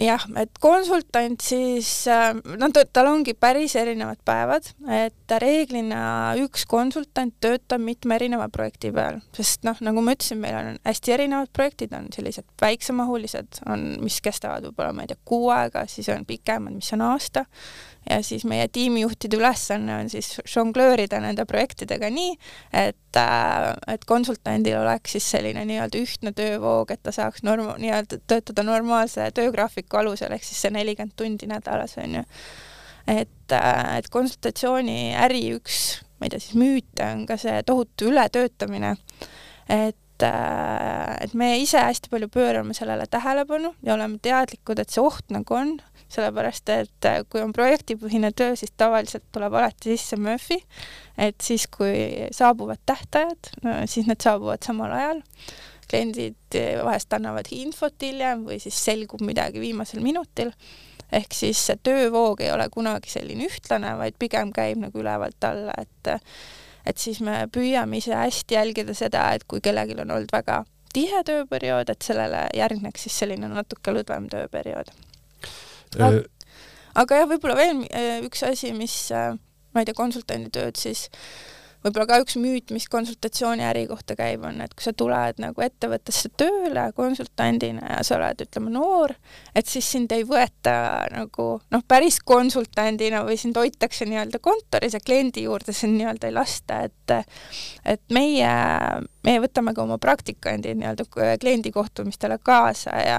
Jah, 0.00 0.24
et 0.40 0.58
konsultant 0.62 1.42
siis, 1.44 1.90
äh, 2.10 2.32
no 2.58 2.68
tal 2.72 3.10
ongi 3.10 3.34
päris 3.38 3.74
erinevad 3.76 4.20
päevad, 4.24 4.70
et 4.92 5.34
reeglina 5.42 6.32
üks 6.40 6.64
konsultant 6.68 7.34
töötab 7.42 7.82
mitme 7.84 8.16
erineva 8.16 8.48
projekti 8.52 8.92
peal, 8.94 9.20
sest 9.36 9.66
noh, 9.68 9.78
nagu 9.84 10.04
ma 10.04 10.16
ütlesin, 10.16 10.40
meil 10.42 10.58
on 10.58 10.80
hästi 10.88 11.16
erinevad 11.16 11.52
projektid, 11.52 11.94
on 11.96 12.08
sellised 12.14 12.48
väiksemahulised, 12.62 13.62
on, 13.68 13.86
mis 14.04 14.20
kestavad 14.24 14.68
võib-olla, 14.68 14.96
ma 14.96 15.06
ei 15.06 15.12
tea, 15.12 15.20
kuu 15.28 15.50
aega, 15.54 15.86
siis 15.90 16.08
on 16.12 16.26
pikemad, 16.28 16.76
mis 16.78 16.92
on 16.96 17.04
aasta 17.12 17.46
ja 18.10 18.18
siis 18.22 18.44
meie 18.48 18.66
tiimijuhtide 18.68 19.36
ülesanne 19.38 19.96
on 20.00 20.10
siis 20.10 20.34
žonglöörida 20.48 21.20
nende 21.22 21.44
projektidega 21.48 22.10
nii, 22.10 22.34
et, 22.72 23.16
äh, 23.18 23.68
et 23.94 24.04
konsultandil 24.08 24.80
oleks 24.80 25.16
siis 25.16 25.30
selline 25.36 25.64
nii-öelda 25.68 26.02
ühtne 26.02 26.34
töövoog, 26.36 26.90
et 26.90 27.02
ta 27.02 27.14
saaks 27.14 27.44
norm-, 27.46 27.74
nii-öelda 27.82 28.20
töötada 28.26 28.66
normaalse 28.66 29.30
töögraafiku 29.36 30.02
alusel, 30.02 30.34
ehk 30.34 30.46
siis 30.46 30.64
see 30.64 30.74
nelikümmend 30.74 31.16
tundi 31.16 31.48
nädalas, 31.50 31.96
on 32.02 32.20
ju. 32.20 32.24
et, 33.06 33.52
äh, 33.54 33.96
et 33.98 34.10
konsultatsiooni 34.10 35.14
äri 35.18 35.48
üks, 35.56 36.02
ma 36.18 36.26
ei 36.26 36.34
tea, 36.34 36.42
siis 36.42 36.58
müüte 36.58 37.06
on 37.06 37.26
ka 37.26 37.38
see 37.40 37.62
tohutu 37.66 38.10
ületöötamine, 38.10 38.96
et 39.68 40.26
äh, 40.26 41.16
et 41.22 41.34
me 41.38 41.54
ise 41.62 41.78
hästi 41.82 42.10
palju 42.10 42.28
pöörame 42.32 42.74
sellele 42.74 43.06
tähelepanu 43.10 43.74
ja 43.82 43.94
oleme 43.94 44.18
teadlikud, 44.22 44.78
et 44.78 44.90
see 44.90 45.02
oht 45.02 45.30
nagu 45.34 45.54
on, 45.58 45.76
sellepärast 46.12 46.72
et 46.72 47.08
äh, 47.08 47.20
kui 47.30 47.42
on 47.42 47.52
projektipõhine 47.56 48.32
töö, 48.36 48.56
siis 48.58 48.72
tavaliselt 48.76 49.24
tuleb 49.32 49.54
alati 49.56 49.96
sisse 49.96 50.18
Murphy, 50.20 50.60
et 51.20 51.40
siis, 51.44 51.66
kui 51.72 52.28
saabuvad 52.34 52.82
tähtajad, 52.88 53.52
siis 53.90 54.08
need 54.08 54.24
saabuvad 54.24 54.64
samal 54.66 54.92
ajal. 54.96 55.22
kliendid 55.92 56.56
äh, 56.56 56.80
vahest 56.84 57.12
annavad 57.12 57.50
infot 57.52 58.00
hiljem 58.00 58.46
või 58.48 58.56
siis 58.62 58.78
selgub 58.84 59.20
midagi 59.20 59.60
viimasel 59.60 60.00
minutil. 60.00 60.52
ehk 61.12 61.34
siis 61.36 61.58
see 61.66 61.76
töövoog 61.84 62.40
ei 62.40 62.52
ole 62.52 62.68
kunagi 62.72 63.10
selline 63.12 63.44
ühtlane, 63.44 63.96
vaid 63.98 64.14
pigem 64.18 64.52
käib 64.52 64.78
nagu 64.80 64.98
ülevalt 64.98 65.44
alla, 65.44 65.72
et 65.78 66.12
et 66.86 66.98
siis 66.98 67.20
me 67.20 67.46
püüame 67.52 68.00
ise 68.00 68.14
hästi 68.14 68.54
jälgida 68.54 68.94
seda, 68.94 69.30
et 69.34 69.44
kui 69.44 69.60
kellelgi 69.60 69.94
on 70.00 70.10
olnud 70.10 70.32
väga 70.32 70.64
tihe 70.92 71.22
tööperiood, 71.24 71.88
et 71.88 72.02
sellele 72.02 72.48
järgneks 72.56 73.06
siis 73.06 73.18
selline 73.22 73.48
natuke 73.48 73.92
lõdvem 73.92 74.28
tööperiood 74.32 74.90
aga, 75.98 76.22
aga 77.04 77.22
jah, 77.22 77.30
võib-olla 77.32 77.58
veel 77.58 77.82
äh, 77.90 78.20
üks 78.26 78.44
asi, 78.48 78.72
mis 78.76 78.96
äh, 79.14 79.32
ma 79.72 79.82
ei 79.82 79.88
tea, 79.88 79.96
konsultandi 79.98 80.52
tööd 80.54 80.80
siis 80.80 81.08
võib-olla 81.82 82.06
ka 82.06 82.18
üks 82.22 82.36
müüt, 82.38 82.70
mis 82.74 82.86
konsultatsiooni 82.90 83.64
äri 83.66 83.84
kohta 83.90 84.14
käib, 84.18 84.44
on, 84.46 84.60
et 84.62 84.74
kui 84.76 84.84
sa 84.84 84.92
tuled 84.96 85.40
nagu 85.42 85.64
ettevõttesse 85.64 86.30
tööle 86.38 86.84
konsultandina 86.96 87.96
ja 87.96 88.00
sa 88.06 88.16
oled, 88.18 88.44
ütleme, 88.46 88.70
noor, 88.74 89.14
et 89.58 89.70
siis 89.70 89.88
sind 89.94 90.12
ei 90.14 90.22
võeta 90.28 90.74
nagu 91.12 91.48
noh, 91.74 91.84
päris 91.88 92.20
konsultandina 92.26 93.24
või 93.26 93.38
sind 93.40 93.58
hoitakse 93.58 94.06
nii-öelda 94.08 94.38
kontoris 94.42 94.94
ja 94.96 95.02
kliendi 95.02 95.46
juurde 95.48 95.74
sind 95.74 95.98
nii-öelda 95.98 96.30
ei 96.30 96.36
lasta, 96.38 96.82
et 96.86 97.16
et 97.84 98.02
meie, 98.14 98.52
meie 99.26 99.42
võtame 99.42 99.74
ka 99.74 99.82
oma 99.82 99.98
praktikandid 100.00 100.78
nii-öelda 100.78 101.36
kliendi 101.42 101.74
kohtumistele 101.74 102.38
kaasa 102.42 102.94
ja 103.02 103.18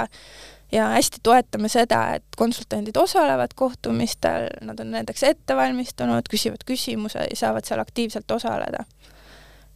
ja 0.74 0.88
hästi 0.88 1.22
toetame 1.24 1.70
seda, 1.70 2.01
et 2.18 2.38
konsultandid 2.38 2.98
osalevad 2.98 3.53
kohtumistel, 3.56 4.50
nad 4.65 4.80
on 4.80 4.92
nendeks 4.96 5.24
ette 5.27 5.56
valmistunud, 5.56 6.27
küsivad 6.30 6.65
küsimuse 6.68 7.27
ja 7.30 7.38
saavad 7.38 7.68
seal 7.68 7.82
aktiivselt 7.84 8.32
osaleda. 8.32 8.86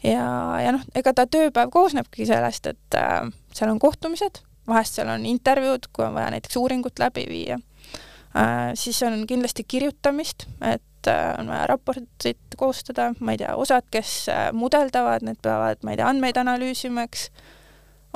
ja, 0.04 0.26
ja 0.64 0.74
noh, 0.74 0.84
ega 0.96 1.14
ta 1.14 1.28
tööpäev 1.30 1.72
koosnebki 1.74 2.26
sellest, 2.30 2.68
et 2.74 2.98
äh, 2.98 3.30
seal 3.54 3.72
on 3.74 3.80
kohtumised, 3.80 4.42
vahest 4.68 4.98
seal 4.98 5.10
on 5.14 5.26
intervjuud, 5.26 5.90
kui 5.94 6.06
on 6.06 6.18
vaja 6.18 6.32
näiteks 6.34 6.58
uuringut 6.58 7.00
läbi 7.00 7.26
viia 7.30 7.60
äh,, 8.36 8.74
siis 8.74 9.02
on 9.04 9.26
kindlasti 9.28 9.66
kirjutamist, 9.68 10.48
et 10.62 11.10
äh, 11.12 11.34
on 11.40 11.50
vaja 11.54 11.68
raportit 11.74 12.58
koostada, 12.58 13.12
ma 13.20 13.34
ei 13.36 13.44
tea, 13.44 13.54
osad, 13.56 13.86
kes 13.92 14.18
äh, 14.34 14.50
mudeldavad, 14.54 15.26
need 15.26 15.42
peavad, 15.42 15.86
ma 15.86 15.94
ei 15.94 16.02
tea, 16.02 16.10
andmeid 16.10 16.42
analüüsima, 16.42 17.06
eks 17.06 17.30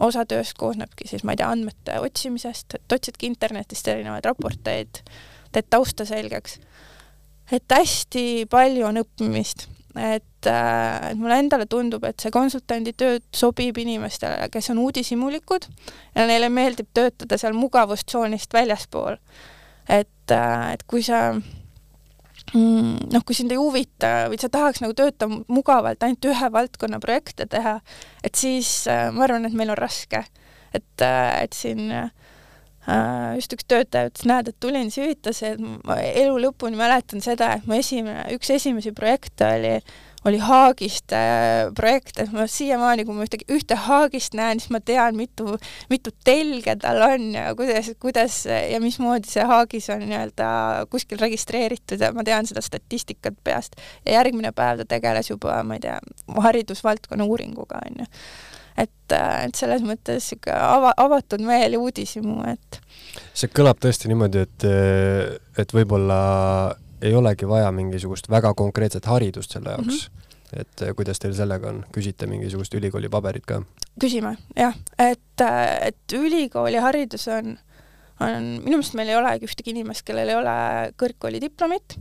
osa 0.02 0.26
tööst 0.30 0.58
koosnebki 0.60 1.08
siis, 1.10 1.26
ma 1.26 1.36
ei 1.36 1.42
tea, 1.42 1.50
andmete 1.54 2.00
otsimisest, 2.02 2.78
et 2.78 2.96
otsidki 2.96 3.30
internetist 3.30 3.88
erinevaid 3.92 4.26
raporteid, 4.30 5.04
teed 5.52 5.70
tausta 5.70 6.08
selgeks. 6.08 6.60
et 7.52 7.74
hästi 7.76 8.46
palju 8.50 8.86
on 8.88 9.02
õppimist, 9.02 9.68
et, 9.96 10.48
äh, 10.48 11.12
et 11.12 11.18
mulle 11.20 11.40
endale 11.44 11.66
tundub, 11.68 12.04
et 12.08 12.20
see 12.20 12.32
konsultandi 12.32 12.94
töö 12.98 13.20
sobib 13.36 13.78
inimestele, 13.78 14.48
kes 14.52 14.72
on 14.72 14.80
uudishimulikud 14.86 15.68
ja 16.16 16.28
neile 16.28 16.50
meeldib 16.50 16.88
töötada 16.94 17.38
seal 17.38 17.58
mugavustsoonist 17.58 18.54
väljaspool. 18.54 19.18
et, 19.90 20.32
äh, 20.32 20.74
et 20.74 20.84
kui 20.88 21.04
sa 21.04 21.34
noh, 22.54 23.24
kui 23.26 23.38
sind 23.38 23.54
ei 23.54 23.60
huvita 23.60 24.28
või 24.32 24.40
sa 24.42 24.50
tahaks 24.52 24.82
nagu 24.84 24.96
töötada 24.98 25.42
mugavalt 25.52 26.04
ainult 26.04 26.28
ühe 26.28 26.50
valdkonna 26.54 27.00
projekte 27.04 27.48
teha, 27.52 27.78
et 28.24 28.36
siis 28.40 28.72
äh, 28.92 29.08
ma 29.16 29.26
arvan, 29.28 29.48
et 29.48 29.56
meil 29.56 29.72
on 29.72 29.80
raske. 29.80 30.26
et, 30.72 31.02
äh, 31.04 31.44
et 31.44 31.54
siin 31.54 31.92
äh, 31.92 32.12
just 33.36 33.54
üks 33.56 33.68
töötaja 33.68 34.10
ütles, 34.10 34.28
näed, 34.28 34.52
et 34.52 34.60
tulin 34.60 34.92
süütasi, 34.92 35.54
et 35.54 35.60
ma 35.88 36.00
elu 36.02 36.38
lõpuni 36.48 36.80
mäletan 36.80 37.24
seda, 37.24 37.54
et 37.58 37.68
mu 37.68 37.76
esimene, 37.76 38.26
üks 38.36 38.50
esimesi 38.56 38.94
projekte 38.96 39.48
oli 39.58 39.76
oli 40.26 40.38
Haagist 40.38 41.14
äh, 41.14 41.72
projekt, 41.76 42.20
et 42.22 42.32
ma 42.34 42.46
siiamaani, 42.50 43.06
kui 43.08 43.16
ma 43.18 43.26
ühtegi, 43.26 43.48
ühte 43.54 43.78
Haagist 43.88 44.36
näen, 44.38 44.62
siis 44.62 44.72
ma 44.74 44.82
tean, 44.86 45.18
mitu, 45.18 45.56
mitu 45.90 46.14
telge 46.26 46.76
tal 46.82 47.02
on 47.08 47.32
ja 47.34 47.48
kuidas, 47.58 47.92
kuidas 48.02 48.38
ja 48.46 48.82
mismoodi 48.84 49.32
see 49.32 49.46
Haagis 49.50 49.90
on 49.94 50.06
nii-öelda 50.06 50.52
kuskil 50.94 51.22
registreeritud 51.22 52.02
ja 52.02 52.12
ma 52.14 52.26
tean 52.28 52.50
seda 52.50 52.62
statistikat 52.66 53.40
peast. 53.44 53.80
ja 54.06 54.20
järgmine 54.20 54.54
päev 54.56 54.84
ta 54.84 54.90
tegeles 54.96 55.32
juba, 55.34 55.62
ma 55.66 55.80
ei 55.80 55.86
tea, 55.88 55.98
haridusvaldkonna 56.38 57.26
uuringuga, 57.26 57.82
on 57.90 58.04
ju. 58.04 58.10
et, 58.78 59.18
äh, 59.18 59.48
et 59.48 59.58
selles 59.58 59.82
mõttes 59.82 60.22
niisugune 60.22 60.62
ava, 60.62 60.94
avatud 61.02 61.42
meel 61.46 61.78
ja 61.78 61.82
uudishimu, 61.82 62.38
et 62.54 62.82
see 63.34 63.50
kõlab 63.50 63.82
tõesti 63.82 64.12
niimoodi, 64.12 64.46
et, 64.46 64.70
et 65.66 65.74
võib-olla 65.74 66.22
ei 67.02 67.16
olegi 67.16 67.48
vaja 67.48 67.72
mingisugust 67.76 68.30
väga 68.30 68.54
konkreetset 68.58 69.06
haridust 69.06 69.52
selle 69.58 69.76
jaoks 69.76 70.10
mm. 70.10 70.18
-hmm. 70.18 70.62
et 70.62 70.82
eh, 70.82 70.96
kuidas 70.96 71.20
teil 71.20 71.34
sellega 71.38 71.70
on, 71.70 71.84
küsite 71.96 72.28
mingisugust 72.28 72.74
ülikooli 72.74 73.10
paberit 73.10 73.46
ka? 73.46 73.62
küsime, 74.02 74.38
jah, 74.56 74.76
et, 75.00 75.42
eh, 75.42 75.88
et 75.88 76.18
ülikooliharidus 76.18 77.28
on, 77.28 77.58
on, 78.20 78.52
minu 78.64 78.78
meelest 78.78 78.94
meil 79.00 79.10
ei 79.10 79.20
olegi 79.20 79.50
ühtegi 79.50 79.76
inimest, 79.76 80.06
kellel 80.06 80.30
ei 80.30 80.36
ole 80.36 80.54
kõrgkooli 80.98 81.42
diplomit, 81.42 81.98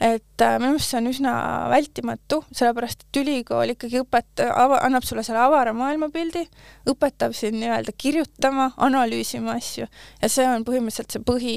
et 0.00 0.42
äh, 0.42 0.56
minu 0.58 0.72
meelest 0.72 0.92
see 0.92 1.00
on 1.00 1.10
üsna 1.10 1.34
vältimatu, 1.72 2.42
sellepärast 2.54 3.06
et 3.06 3.20
ülikool 3.22 3.74
ikkagi 3.74 4.02
õpet-, 4.02 4.44
annab 4.46 5.06
sulle 5.06 5.24
selle 5.26 5.42
avara 5.42 5.74
maailmapildi, 5.76 6.44
õpetab 6.90 7.34
sind 7.34 7.58
nii-öelda 7.58 7.94
kirjutama, 7.98 8.72
analüüsima 8.76 9.56
asju 9.58 9.88
ja 10.22 10.30
see 10.30 10.46
on 10.46 10.66
põhimõtteliselt 10.68 11.16
see 11.16 11.24
põhi, 11.32 11.56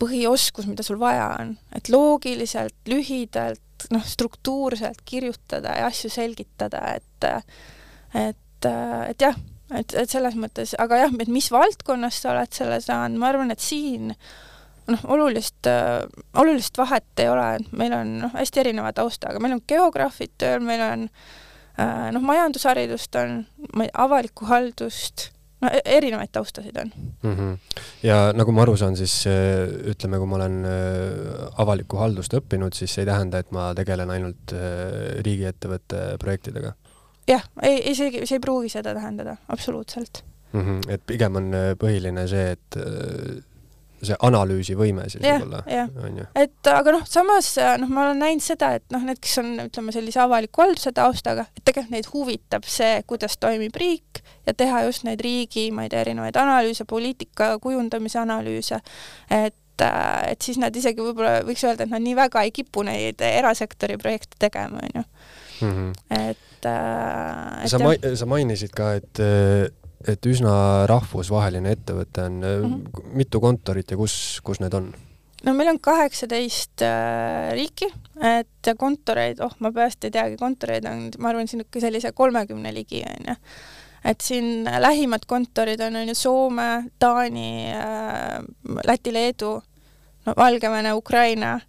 põhioskus, 0.00 0.68
mida 0.70 0.84
sul 0.86 0.98
vaja 1.00 1.28
on, 1.40 1.54
et 1.76 1.90
loogiliselt, 1.92 2.76
lühidalt, 2.90 3.62
noh, 3.92 4.04
struktuurselt 4.06 5.02
kirjutada 5.04 5.76
ja 5.80 5.90
asju 5.90 6.10
selgitada, 6.12 6.82
et 6.96 7.28
et, 8.16 8.66
et 8.66 9.22
jah, 9.22 9.36
et, 9.74 9.94
et 9.94 10.10
selles 10.10 10.36
mõttes, 10.38 10.74
aga 10.80 11.02
jah, 11.04 11.16
et 11.20 11.30
mis 11.32 11.48
valdkonnas 11.52 12.20
sa 12.22 12.32
oled 12.32 12.52
selle 12.54 12.80
saanud, 12.80 13.20
ma 13.20 13.30
arvan, 13.32 13.52
et 13.52 13.62
siin 13.62 14.12
noh, 14.86 15.02
olulist 15.10 15.68
olulist 16.38 16.78
vahet 16.78 17.22
ei 17.22 17.30
ole, 17.32 17.48
et 17.58 17.72
meil 17.76 17.96
on 17.96 18.14
noh, 18.24 18.36
hästi 18.36 18.62
erineva 18.62 18.92
taustaga, 18.96 19.42
meil 19.42 19.58
on 19.58 19.64
geograafid 19.68 20.36
tööl, 20.40 20.62
meil 20.64 20.84
on 20.86 21.08
noh, 22.14 22.22
majandusharidust 22.24 23.18
on, 23.20 23.40
avalikku 23.92 24.48
haldust, 24.48 25.28
no 25.28 25.32
e-, 25.32 25.35
erinevaid 25.84 26.32
taustasid 26.32 26.76
on 26.80 26.92
mm. 27.22 27.34
-hmm. 27.34 27.80
ja 28.02 28.32
nagu 28.36 28.52
ma 28.52 28.62
aru 28.62 28.76
saan, 28.76 28.96
siis 28.96 29.26
äh, 29.26 29.68
ütleme, 29.92 30.18
kui 30.18 30.26
ma 30.30 30.36
olen 30.36 30.64
äh, 30.64 31.48
avalikku 31.62 31.96
haldust 31.96 32.34
õppinud, 32.34 32.74
siis 32.74 32.94
see 32.94 33.04
ei 33.04 33.10
tähenda, 33.10 33.38
et 33.38 33.50
ma 33.50 33.72
tegelen 33.74 34.10
ainult 34.10 34.52
äh, 34.52 35.18
riigiettevõtte 35.26 36.16
projektidega? 36.22 36.72
jah, 37.28 37.44
ei, 37.62 37.82
isegi, 37.90 38.26
see 38.26 38.38
ei 38.38 38.44
pruugi 38.44 38.72
seda 38.72 38.94
tähendada, 38.94 39.36
absoluutselt 39.48 40.24
mm. 40.52 40.60
-hmm. 40.60 40.80
et 40.94 41.06
pigem 41.06 41.36
on 41.36 41.52
põhiline 41.80 42.28
see, 42.28 42.50
et 42.56 42.80
see 44.08 44.18
analüüsivõime 44.28 45.08
siis 45.12 45.22
võib-olla, 45.24 45.62
on 46.04 46.20
ju. 46.22 46.26
et 46.38 46.70
aga 46.72 46.96
noh, 46.96 47.04
samas 47.08 47.52
noh, 47.82 47.90
ma 47.92 48.06
olen 48.06 48.22
näinud 48.24 48.44
seda, 48.44 48.72
et 48.78 48.86
noh, 48.94 49.04
need, 49.06 49.20
kes 49.22 49.38
on, 49.42 49.52
ütleme, 49.66 49.94
sellise 49.94 50.22
avaliku 50.24 50.64
halduse 50.64 50.92
taustaga, 50.96 51.48
et 51.56 51.64
tegelikult 51.64 51.94
neid 51.96 52.10
huvitab 52.12 52.66
see, 52.70 53.02
kuidas 53.10 53.38
toimib 53.42 53.76
riik 53.76 54.22
ja 54.46 54.54
teha 54.56 54.84
just 54.86 55.06
neid 55.06 55.22
riigi, 55.24 55.68
ma 55.74 55.86
ei 55.86 55.92
tea, 55.92 56.02
erinevaid 56.06 56.38
analüüse, 56.40 56.86
poliitika 56.88 57.56
kujundamise 57.62 58.20
analüüse, 58.22 58.82
et 59.30 59.56
et 59.76 60.40
siis 60.40 60.56
nad 60.56 60.72
isegi 60.72 61.02
võib-olla 61.04 61.42
võiks 61.44 61.60
öelda, 61.66 61.84
et 61.84 61.90
nad 61.92 62.00
nii 62.00 62.14
väga 62.16 62.46
ei 62.46 62.52
kipu 62.54 62.80
neid 62.86 63.20
erasektori 63.20 63.98
projekte 64.00 64.38
tegema, 64.40 64.80
on 64.80 65.02
ju. 65.02 65.02
Mhm. 65.66 65.90
et, 66.12 66.64
et 66.64 67.70
sa 67.72 67.80
ma-, 67.80 67.96
sa 68.16 68.28
mainisid 68.28 68.72
ka, 68.76 68.94
et 68.96 69.20
et 70.04 70.26
üsna 70.28 70.86
rahvusvaheline 70.90 71.72
ettevõte 71.76 72.26
on 72.26 72.40
mm, 72.40 72.64
-hmm. 72.64 73.12
mitu 73.16 73.40
kontorit 73.40 73.90
ja 73.90 73.96
kus, 73.96 74.40
kus 74.44 74.60
need 74.60 74.74
on? 74.74 74.92
no 75.44 75.54
meil 75.54 75.70
on 75.70 75.80
kaheksateist 75.80 76.82
äh, 76.82 77.52
riiki, 77.52 77.88
et 78.20 78.72
kontoreid, 78.78 79.40
oh, 79.40 79.52
ma 79.58 79.72
peast 79.72 80.04
ei 80.04 80.10
teagi, 80.10 80.36
kontoreid 80.36 80.84
on, 80.90 81.10
ma 81.18 81.30
arvan, 81.30 81.46
niisugune 81.46 81.80
sellise 81.80 82.12
kolmekümne 82.12 82.74
ligi, 82.74 83.04
on 83.06 83.30
ju. 83.30 83.36
et 84.04 84.20
siin 84.20 84.64
lähimad 84.64 85.26
kontorid 85.26 85.80
on, 85.80 85.96
on 85.96 86.08
ju 86.08 86.14
Soome, 86.14 86.90
Taani 86.98 87.72
äh,, 87.72 88.42
Läti, 88.84 89.12
Leedu, 89.12 89.60
no 90.26 90.34
Valgevene, 90.36 90.92
Ukraina 90.94 91.60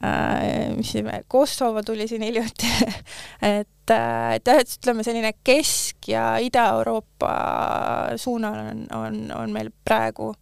Äh, 0.00 0.72
mis 0.72 0.94
veel, 0.94 1.24
Kosovo 1.28 1.82
tuli 1.84 2.06
siin 2.08 2.22
hiljuti 2.24 2.66
et, 3.60 3.81
et 3.90 4.46
jah, 4.46 4.60
et 4.60 4.74
ütleme, 4.78 5.04
selline 5.06 5.32
Kesk- 5.44 6.10
ja 6.12 6.36
Ida-Euroopa 6.42 7.32
suunal 8.16 8.60
on, 8.66 8.84
on, 8.94 9.18
on 9.36 9.54
meil 9.54 9.72
praegu 9.84 10.32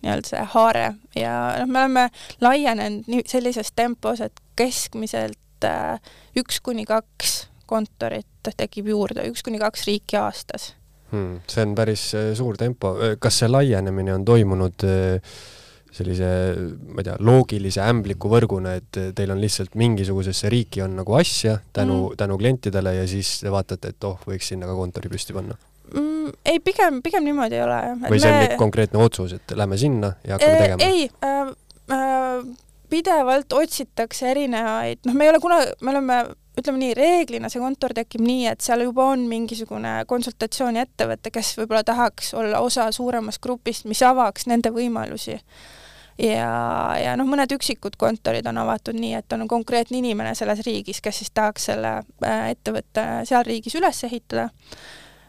nii-öelda 0.00 0.32
see 0.32 0.42
haare 0.54 0.86
ja 1.18 1.34
noh, 1.60 1.68
me 1.68 1.84
oleme 1.84 2.08
laienenud 2.40 3.08
nii 3.10 3.22
sellises 3.28 3.72
tempos, 3.76 4.22
et 4.24 4.42
keskmiselt 4.58 5.68
äh, 5.68 6.00
üks 6.40 6.60
kuni 6.64 6.86
kaks 6.88 7.46
kontorit 7.70 8.50
tekib 8.56 8.88
juurde, 8.90 9.28
üks 9.30 9.44
kuni 9.46 9.60
kaks 9.62 9.86
riiki 9.86 10.18
aastas 10.18 10.72
hmm,. 11.12 11.40
see 11.46 11.64
on 11.68 11.76
päris 11.78 12.10
suur 12.38 12.58
tempo, 12.58 12.96
kas 13.20 13.42
see 13.42 13.50
laienemine 13.52 14.16
on 14.16 14.24
toimunud 14.24 14.88
äh, 14.88 15.34
sellise, 15.94 16.28
ma 16.86 17.02
ei 17.02 17.08
tea, 17.08 17.16
loogilise 17.26 17.82
ämbliku 17.82 18.30
võrguna, 18.30 18.76
et 18.78 19.00
teil 19.16 19.34
on 19.34 19.40
lihtsalt 19.42 19.74
mingisugusesse 19.80 20.50
riiki 20.52 20.84
on 20.84 20.94
nagu 21.00 21.16
asja 21.18 21.58
tänu 21.76 21.96
mm., 22.10 22.20
tänu 22.20 22.38
klientidele 22.38 22.94
ja 23.00 23.08
siis 23.10 23.40
te 23.42 23.52
vaatate, 23.52 23.94
et 23.94 24.08
oh, 24.08 24.20
võiks 24.28 24.52
sinna 24.52 24.70
ka 24.70 24.76
kontori 24.78 25.10
püsti 25.12 25.36
panna 25.36 25.58
mm,? 25.94 26.32
ei, 26.46 26.60
pigem, 26.64 27.00
pigem 27.02 27.26
niimoodi 27.26 27.58
ei 27.58 27.64
ole. 27.66 27.80
või 28.06 28.22
see 28.22 28.32
on 28.32 28.42
me... 28.44 28.58
konkreetne 28.60 29.02
otsus, 29.02 29.34
et 29.40 29.56
lähme 29.58 29.78
sinna 29.80 30.14
ja 30.26 30.38
hakkame 30.38 30.58
e 30.58 30.62
tegema? 30.64 30.90
ei 30.90 31.08
äh,, 31.26 31.54
äh, 31.96 32.68
pidevalt 32.90 33.52
otsitakse 33.54 34.30
erinevaid, 34.30 35.02
noh, 35.06 35.16
me 35.16 35.26
ei 35.26 35.34
ole 35.34 35.42
kunagi, 35.42 35.74
me 35.82 35.94
oleme 35.94 36.20
ütleme 36.60 36.80
nii, 36.80 36.94
reeglina 36.98 37.50
see 37.50 37.62
kontor 37.62 37.94
tekib 37.96 38.22
nii, 38.24 38.46
et 38.50 38.64
seal 38.64 38.82
juba 38.84 39.06
on 39.12 39.22
mingisugune 39.30 40.00
konsultatsiooniettevõte, 40.10 41.32
kes 41.34 41.54
võib-olla 41.60 41.84
tahaks 41.86 42.34
olla 42.38 42.62
osa 42.64 42.90
suuremast 42.94 43.40
grupist, 43.42 43.86
mis 43.90 44.02
avaks 44.06 44.48
nende 44.50 44.72
võimalusi 44.74 45.38
ja, 46.20 46.52
ja 47.00 47.14
noh, 47.18 47.28
mõned 47.28 47.52
üksikud 47.56 47.96
kontorid 48.00 48.46
on 48.50 48.60
avatud 48.62 48.98
nii, 48.98 49.14
et 49.20 49.36
on 49.36 49.46
konkreetne 49.50 50.00
inimene 50.00 50.34
selles 50.38 50.62
riigis, 50.66 51.00
kes 51.04 51.22
siis 51.22 51.32
tahaks 51.34 51.70
selle 51.70 51.96
äh, 52.26 52.50
ettevõtte 52.54 53.06
seal 53.28 53.46
riigis 53.46 53.76
üles 53.80 54.04
ehitada. 54.08 54.50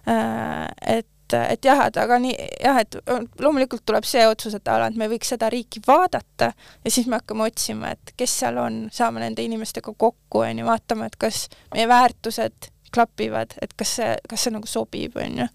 Äh, 0.10 0.68
et 0.98 1.08
et 1.32 1.64
jah, 1.64 1.80
et 1.88 1.96
aga 1.96 2.18
nii 2.20 2.34
jah, 2.60 2.82
et 2.82 2.98
loomulikult 3.40 3.86
tuleb 3.88 4.04
see 4.04 4.26
otsus, 4.28 4.58
et 4.58 4.68
ala, 4.68 4.90
et 4.92 4.98
me 5.00 5.08
võiks 5.08 5.30
seda 5.32 5.48
riiki 5.48 5.80
vaadata 5.86 6.50
ja 6.52 6.92
siis 6.92 7.08
me 7.08 7.22
hakkame 7.22 7.46
otsima, 7.48 7.94
et 7.96 8.12
kes 8.20 8.34
seal 8.42 8.60
on, 8.60 8.82
saame 8.92 9.24
nende 9.24 9.46
inimestega 9.46 9.94
kokku, 9.96 10.42
on 10.44 10.60
ju, 10.60 10.68
vaatama, 10.68 11.08
et 11.08 11.16
kas 11.22 11.46
meie 11.72 11.88
väärtused 11.88 12.68
klapivad, 12.92 13.56
et 13.64 13.72
kas 13.80 13.96
see, 14.02 14.10
kas 14.28 14.44
see 14.44 14.52
nagu 14.52 14.68
sobib, 14.68 15.16
on 15.24 15.46
ju 15.46 15.48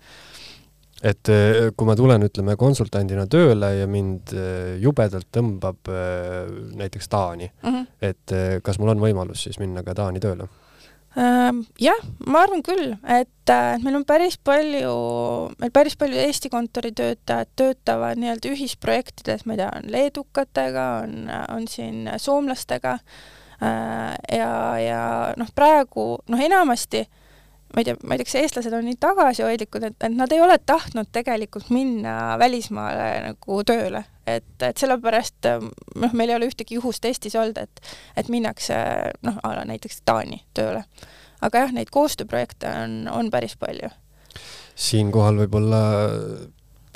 et 1.05 1.29
eh, 1.29 1.71
kui 1.77 1.89
ma 1.89 1.97
tulen, 1.99 2.25
ütleme, 2.25 2.57
konsultandina 2.57 3.27
tööle 3.29 3.73
ja 3.81 3.89
mind 3.91 4.33
eh, 4.33 4.77
jubedalt 4.81 5.29
tõmbab 5.35 5.91
eh, 5.93 6.47
näiteks 6.79 7.11
Taani 7.13 7.51
mm, 7.51 7.73
-hmm. 7.73 7.87
et 8.01 8.63
kas 8.65 8.79
mul 8.79 8.95
on 8.95 9.03
võimalus 9.03 9.45
siis 9.45 9.59
minna 9.61 9.83
ka 9.85 9.95
Taani 9.95 10.21
tööle? 10.21 10.49
Ähm, 11.17 11.63
jah, 11.81 12.01
ma 12.27 12.43
arvan 12.45 12.63
küll, 12.63 12.93
et 13.09 13.53
meil 13.83 13.97
on 13.97 14.05
päris 14.05 14.37
palju, 14.37 14.97
meil 15.61 15.71
päris 15.73 15.97
palju 15.97 16.17
Eesti 16.17 16.51
kontori 16.53 16.93
töötajad 16.93 17.49
töötavad 17.57 18.21
nii-öelda 18.21 18.53
ühisprojektides, 18.53 19.47
ma 19.47 19.55
ei 19.55 19.63
tea, 19.63 19.71
on 19.77 19.89
leedukatega, 19.93 20.87
on, 21.05 21.31
on 21.57 21.69
siin 21.69 22.11
soomlastega 22.21 22.99
ja, 24.29 24.53
ja 24.79 25.33
noh, 25.41 25.49
praegu 25.57 26.19
noh, 26.29 26.41
enamasti 26.41 27.01
äh, 27.01 27.26
ma 27.77 27.83
ei 27.83 27.85
tea, 27.85 27.97
ma 28.03 28.17
ei 28.17 28.21
tea, 28.21 28.27
kas 28.31 28.39
eestlased 28.41 28.73
on 28.73 28.87
nii 28.89 28.97
tagasihoidlikud, 29.05 29.85
et, 29.85 29.97
et 30.01 30.15
nad 30.17 30.33
ei 30.33 30.41
ole 30.41 30.57
tahtnud 30.65 31.11
tegelikult 31.13 31.69
minna 31.75 32.39
välismaale 32.41 33.09
nagu 33.27 33.59
tööle, 33.69 34.01
et, 34.25 34.49
et 34.65 34.81
sellepärast 34.81 35.51
noh, 36.01 36.17
meil 36.17 36.33
ei 36.33 36.39
ole 36.39 36.49
ühtegi 36.49 36.79
juhust 36.79 37.05
Eestis 37.05 37.37
olnud, 37.37 37.61
et, 37.61 37.85
et 38.17 38.33
minnakse 38.33 38.79
noh, 39.27 39.37
näiteks 39.69 40.01
Taani 40.09 40.41
tööle. 40.57 40.87
aga 41.45 41.67
jah, 41.67 41.77
neid 41.77 41.93
koostööprojekte 41.93 42.73
on, 42.85 42.99
on 43.13 43.31
päris 43.31 43.59
palju. 43.61 43.93
siinkohal 44.75 45.45
võib-olla 45.45 45.83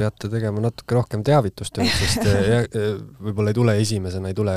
peate 0.01 0.31
tegema 0.33 0.63
natuke 0.65 0.97
rohkem 0.97 1.23
teavitustööd, 1.27 1.89
sest 2.01 2.25
eh, 2.29 2.51
eh, 2.65 2.95
võib-olla 3.21 3.53
ei 3.53 3.59
tule 3.59 3.75
esimesena, 3.81 4.31
ei 4.31 4.37
tule 4.37 4.55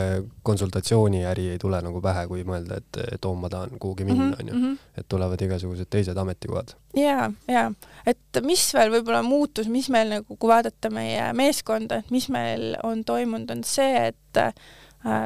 konsultatsiooniäri 0.47 1.49
ei 1.53 1.61
tule 1.61 1.79
nagu 1.83 2.01
pähe, 2.03 2.25
kui 2.29 2.45
mõelda, 2.47 2.79
et, 2.81 3.01
et 3.17 3.27
oo, 3.27 3.35
ma 3.39 3.51
tahan 3.51 3.75
kuhugi 3.81 4.07
minna, 4.07 4.29
mhm, 4.31 4.37
onju. 4.39 4.59
Mhm. 4.59 4.77
et 4.99 5.09
tulevad 5.11 5.41
igasugused 5.45 5.89
teised 5.91 6.19
ametikohad. 6.19 6.75
ja, 6.97 7.31
ja, 7.51 7.65
et 8.09 8.43
mis 8.45 8.63
veel 8.75 8.93
võib-olla 8.97 9.23
muutus, 9.25 9.69
mis 9.71 9.89
meil 9.93 10.15
nagu, 10.17 10.37
kui 10.37 10.51
vaadata 10.51 10.91
meie 10.93 11.31
meeskonda, 11.37 12.03
et 12.03 12.13
mis 12.13 12.29
meil 12.33 12.73
on 12.83 13.03
toimunud, 13.07 13.51
on 13.57 13.65
see, 13.67 14.07
et 14.13 14.41
äh, 14.41 14.53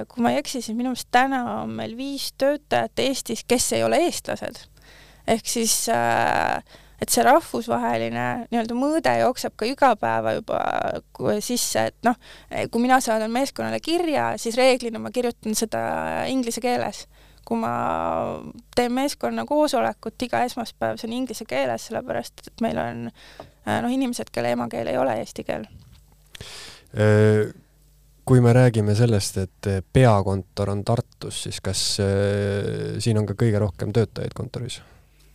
kui 0.09 0.25
ma 0.25 0.33
ei 0.33 0.41
eksi, 0.41 0.61
siis 0.61 0.77
minu 0.77 0.93
meelest 0.93 1.11
täna 1.13 1.43
on 1.61 1.77
meil 1.77 1.93
viis 1.99 2.31
töötajat 2.37 3.05
Eestis, 3.05 3.45
kes 3.47 3.71
ei 3.77 3.85
ole 3.85 4.01
eestlased. 4.07 4.65
ehk 5.27 5.49
siis 5.49 5.85
äh, 5.91 6.63
et 7.01 7.13
see 7.13 7.25
rahvusvaheline 7.25 8.25
nii-öelda 8.51 8.77
mõõde 8.77 9.13
jookseb 9.19 9.53
ka 9.59 9.67
igapäeva 9.69 10.37
juba 10.39 10.61
sisse, 11.43 11.87
et 11.91 11.97
noh, 12.07 12.17
kui 12.71 12.81
mina 12.83 12.99
saadan 13.03 13.33
meeskonnale 13.33 13.79
kirja, 13.83 14.31
siis 14.41 14.57
reeglina 14.57 15.01
ma 15.01 15.13
kirjutan 15.13 15.57
seda 15.57 15.81
inglise 16.31 16.63
keeles. 16.63 17.05
kui 17.47 17.55
ma 17.55 17.69
teen 18.75 18.91
meeskonna 18.91 19.45
koosolekut 19.47 20.23
iga 20.25 20.41
esmaspäev, 20.43 20.97
see 20.99 21.07
on 21.07 21.13
inglise 21.15 21.45
keeles, 21.47 21.85
sellepärast 21.87 22.49
et 22.49 22.63
meil 22.65 22.75
on 22.81 23.05
noh, 23.07 23.87
inimesed, 23.87 24.33
kelle 24.35 24.51
emakeel 24.51 24.91
ei 24.91 24.97
ole 24.99 25.13
eesti 25.21 25.45
keel. 25.47 25.63
Äh, 26.91 27.47
kui 28.27 28.43
me 28.43 28.51
räägime 28.51 28.95
sellest, 28.99 29.39
et 29.39 29.71
peakontor 29.95 30.73
on 30.75 30.83
Tartus, 30.83 31.45
siis 31.47 31.63
kas 31.63 31.87
äh, 32.03 32.99
siin 32.99 33.23
on 33.23 33.29
ka 33.29 33.39
kõige 33.39 33.63
rohkem 33.63 33.95
töötajaid 33.95 34.35
kontoris? 34.35 34.81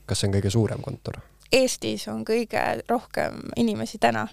kas 0.04 0.20
see 0.20 0.28
on 0.28 0.36
kõige 0.36 0.50
suurem 0.52 0.84
kontor? 0.84 1.22
Eestis 1.52 2.06
on 2.08 2.22
kõige 2.24 2.60
rohkem 2.88 3.40
inimesi 3.60 3.98
täna, 4.00 4.24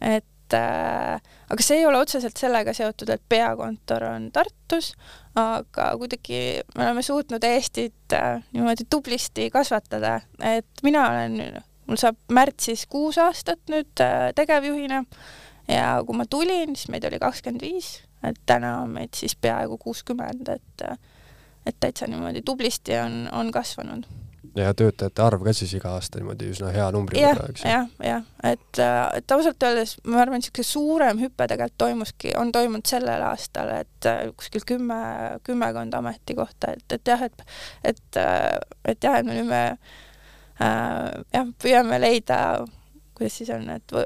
et 0.00 0.54
äh, 0.54 1.18
aga 1.50 1.64
see 1.64 1.80
ei 1.80 1.86
ole 1.88 1.98
otseselt 2.02 2.38
sellega 2.38 2.74
seotud, 2.76 3.10
et 3.10 3.24
peakontor 3.28 4.06
on 4.12 4.28
Tartus, 4.34 4.92
aga 5.38 5.90
kuidagi 5.98 6.40
me 6.76 6.86
oleme 6.86 7.02
suutnud 7.02 7.44
Eestit 7.44 8.14
äh, 8.14 8.44
niimoodi 8.54 8.86
tublisti 8.90 9.48
kasvatada, 9.54 10.20
et 10.38 10.84
mina 10.86 11.08
olen, 11.10 11.58
mul 11.88 12.00
saab 12.00 12.20
märtsis 12.32 12.86
kuus 12.90 13.18
aastat 13.22 13.60
nüüd 13.72 14.04
äh, 14.04 14.30
tegevjuhina 14.38 15.02
ja 15.68 15.90
kui 16.06 16.16
ma 16.16 16.28
tulin, 16.30 16.76
siis 16.76 16.92
meid 16.94 17.06
oli 17.10 17.18
kakskümmend 17.22 17.66
viis, 17.66 17.96
et 18.22 18.38
täna 18.46 18.78
on 18.84 18.94
meid 19.00 19.18
siis 19.18 19.34
peaaegu 19.36 19.80
kuuskümmend, 19.82 20.54
et 20.54 20.88
et 21.68 21.76
täitsa 21.82 22.06
niimoodi 22.08 22.40
tublisti 22.46 22.94
on, 22.96 23.26
on 23.34 23.50
kasvanud 23.52 24.06
ja 24.62 24.74
töötajate 24.76 25.22
arv 25.22 25.44
ka 25.46 25.52
siis 25.56 25.72
iga 25.76 25.92
aasta 25.96 26.20
niimoodi 26.20 26.50
üsna 26.52 26.70
hea 26.74 26.86
numbri 26.94 27.22
võrra, 27.22 27.48
eks 27.52 27.64
ju? 27.64 27.70
jah, 27.70 27.86
jah, 28.04 28.24
et, 28.46 28.80
et 29.18 29.34
ausalt 29.36 29.66
öeldes 29.68 29.96
ma 30.08 30.22
arvan, 30.24 30.42
niisugune 30.42 30.66
suurem 30.66 31.22
hüpe 31.22 31.48
tegelikult 31.50 31.78
toimuski, 31.84 32.34
on 32.40 32.52
toimunud 32.54 32.88
sellel 32.88 33.24
aastal, 33.28 33.72
et 33.82 34.08
äh, 34.10 34.24
kuskil 34.38 34.66
kümme, 34.68 34.98
kümmekond 35.46 35.94
ametikohta, 35.98 36.74
et, 36.78 36.98
et 36.98 37.12
jah, 37.12 37.24
et 37.28 37.46
et, 37.92 38.20
et 38.92 39.08
jah, 39.08 39.20
et 39.20 39.28
me 39.28 39.38
nüüd 39.38 39.50
me 39.50 39.62
äh, 39.70 41.22
jah, 41.34 41.52
püüame 41.62 42.00
leida, 42.02 42.40
kuidas 43.18 43.40
siis 43.40 43.52
on, 43.54 43.68
et 43.76 43.98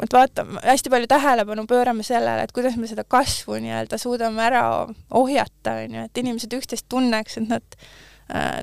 et 0.00 0.12
vaatame, 0.14 0.60
hästi 0.62 0.90
palju 0.92 1.08
tähelepanu 1.10 1.64
pöörame 1.70 2.04
sellele, 2.06 2.44
et 2.46 2.52
kuidas 2.54 2.76
me 2.78 2.86
seda 2.86 3.02
kasvu 3.02 3.58
nii-öelda 3.58 3.98
suudame 3.98 4.44
ära 4.44 4.62
ohjata, 5.18 5.80
on 5.82 5.98
ju, 5.98 6.06
et 6.06 6.22
inimesed 6.22 6.54
üksteist 6.60 6.86
tunneks, 6.92 7.40
et 7.40 7.50
nad 7.50 7.80
Äh, 7.80 8.09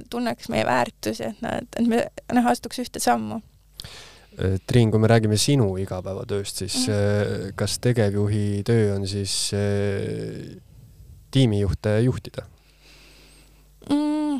tunneks 0.10 0.50
meie 0.54 0.66
väärtusi, 0.66 1.32
et 1.32 1.42
nad, 1.44 1.68
et 1.76 1.88
me 1.88 2.04
noh, 2.34 2.50
astuks 2.52 2.80
ühte 2.84 3.02
sammu. 3.04 3.42
Äh, 4.38 4.60
Triin, 4.68 4.92
kui 4.94 5.02
me 5.02 5.10
räägime 5.12 5.40
sinu 5.42 5.74
igapäevatööst, 5.82 6.64
siis 6.64 6.86
mm. 6.88 7.56
kas 7.60 7.80
tegevjuhi 7.84 8.62
töö 8.68 8.94
on 8.96 9.08
siis 9.10 9.34
tiimijuhte 11.32 12.00
juhtida 12.06 12.46
mm,? 13.90 14.40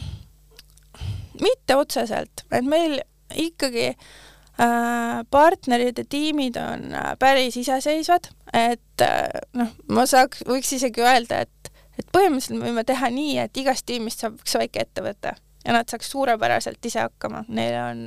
mitte 1.42 1.76
otseselt, 1.78 2.46
et 2.52 2.66
meil 2.66 3.00
ikkagi 3.36 3.90
äh, 3.92 5.24
partnerid 5.32 5.98
ja 5.98 6.06
tiimid 6.10 6.58
on 6.62 6.96
päris 7.20 7.58
iseseisvad, 7.60 8.30
et 8.54 9.04
äh, 9.04 9.28
noh, 9.58 9.74
ma 9.92 10.08
saaks, 10.10 10.44
võiks 10.48 10.74
isegi 10.78 11.04
öelda, 11.04 11.44
et 11.46 11.72
et 11.98 12.08
põhimõtteliselt 12.14 12.60
me 12.60 12.70
võime 12.70 12.86
teha 12.88 13.10
nii, 13.14 13.38
et 13.46 13.58
igast 13.58 13.86
tiimist 13.86 14.24
saab 14.24 14.40
üks 14.42 14.58
väike 14.60 14.86
ettevõte 14.86 15.36
ja 15.68 15.74
nad 15.74 15.90
saaks 15.90 16.12
suurepäraselt 16.12 16.86
ise 16.86 17.00
hakkama, 17.00 17.44
neil 17.48 17.76
on 17.82 18.04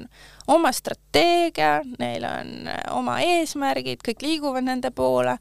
oma 0.48 0.72
strateegia, 0.72 1.82
neil 1.98 2.24
on 2.24 2.52
äh, 2.72 2.80
oma 2.96 3.18
eesmärgid, 3.20 4.00
kõik 4.06 4.24
liiguvad 4.24 4.64
nende 4.64 4.90
poole, 4.96 5.36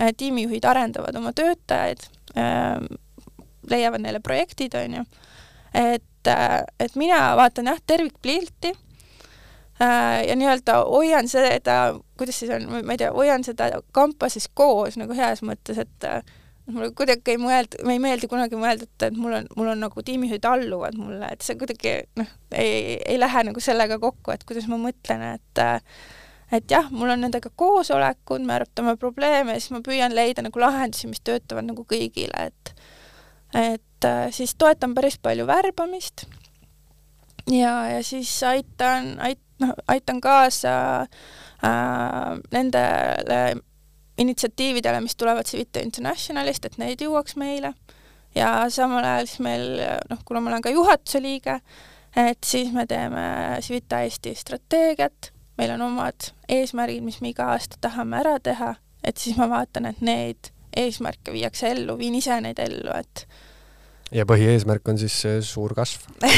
äh, 0.00 0.10
tiimijuhid 0.16 0.66
arendavad 0.66 1.16
oma 1.16 1.32
töötajaid, 1.36 2.02
ähm, 2.34 2.88
leiavad 3.70 4.02
neile 4.02 4.20
projektid, 4.20 4.74
on 4.74 4.98
ju, 4.98 5.04
et, 5.74 6.26
äh, 6.26 6.58
et 6.80 6.98
mina 6.98 7.28
vaatan 7.38 7.70
jah, 7.70 7.84
tervikpilti 7.86 8.74
ja 9.82 10.34
nii-öelda 10.38 10.76
hoian 10.86 11.26
seda, 11.26 11.96
kuidas 12.18 12.36
siis 12.38 12.52
on, 12.54 12.68
ma 12.86 12.94
ei 12.94 13.00
tea, 13.00 13.08
hoian 13.10 13.42
seda 13.42 13.80
kampa 13.90 14.28
siis 14.30 14.44
koos 14.54 14.94
nagu 15.00 15.16
heas 15.18 15.40
mõttes, 15.42 15.80
et 15.82 16.06
mulle 16.70 16.90
kuidagi 16.96 17.34
ei 17.34 17.40
mõelda, 17.42 17.80
ei 17.90 18.00
meeldi 18.02 18.28
kunagi 18.30 18.58
mõelda, 18.58 18.86
et, 18.86 19.06
et 19.08 19.18
mul 19.18 19.34
on, 19.40 19.46
mul 19.58 19.72
on 19.72 19.80
nagu 19.82 20.04
tiimijuhid 20.06 20.44
alluvad 20.46 20.98
mulle, 20.98 21.30
et 21.34 21.42
see 21.44 21.58
kuidagi 21.58 21.94
noh, 22.20 22.28
ei, 22.54 22.98
ei 23.00 23.18
lähe 23.18 23.46
nagu 23.48 23.62
sellega 23.62 23.98
kokku, 24.02 24.34
et 24.34 24.44
kuidas 24.48 24.68
ma 24.70 24.78
mõtlen, 24.80 25.24
et 25.34 25.62
et 26.52 26.68
jah, 26.70 26.90
mul 26.92 27.14
on 27.14 27.24
nendega 27.24 27.50
koosolekud, 27.56 28.44
me 28.46 28.58
arutame 28.58 28.94
probleeme 29.00 29.56
siis 29.58 29.72
ma 29.74 29.80
püüan 29.84 30.14
leida 30.14 30.44
nagu 30.44 30.60
lahendusi, 30.60 31.08
mis 31.10 31.24
töötavad 31.24 31.66
nagu 31.70 31.86
kõigile, 31.88 32.50
et 32.50 32.74
et 33.56 34.10
siis 34.34 34.54
toetan 34.58 34.94
päris 34.96 35.18
palju 35.22 35.44
värbamist 35.48 36.26
ja, 37.50 37.74
ja 37.90 38.02
siis 38.06 38.30
aitan, 38.46 39.16
ait-, 39.20 39.42
noh, 39.60 39.74
aitan 39.90 40.20
kaasa 40.22 40.74
äh, 41.02 42.38
nendele 42.54 43.42
initsiatiividele, 44.22 45.02
mis 45.04 45.16
tulevad 45.18 45.48
Civita 45.48 45.82
Internationalist, 45.84 46.66
et 46.66 46.78
need 46.80 47.02
jõuaks 47.04 47.36
meile. 47.40 47.74
Ja 48.36 48.54
samal 48.72 49.04
ajal 49.04 49.28
siis 49.28 49.42
meil 49.44 49.66
noh, 50.08 50.22
kuna 50.24 50.40
ma 50.40 50.52
olen 50.52 50.64
ka 50.64 50.72
juhatuse 50.72 51.20
liige, 51.20 51.58
et 52.16 52.40
siis 52.46 52.72
me 52.72 52.86
teeme 52.88 53.24
Civita 53.64 54.00
Eesti 54.06 54.34
strateegiat, 54.38 55.32
meil 55.60 55.74
on 55.76 55.86
omad 55.90 56.32
eesmärgid, 56.48 57.04
mis 57.04 57.20
me 57.20 57.32
iga 57.32 57.50
aasta 57.52 57.80
tahame 57.84 58.22
ära 58.22 58.38
teha, 58.40 58.74
et 59.04 59.20
siis 59.20 59.36
ma 59.36 59.50
vaatan, 59.52 59.90
et 59.90 60.00
neid 60.04 60.52
eesmärke 60.76 61.34
viiakse 61.34 61.68
ellu, 61.74 61.98
viin 62.00 62.14
ise 62.16 62.40
neid 62.40 62.60
ellu, 62.62 62.94
et 62.96 63.26
ja 64.12 64.24
põhieesmärk 64.28 64.88
on 64.92 64.98
siis 65.00 65.16
suur 65.48 65.74
kasv. 65.76 66.04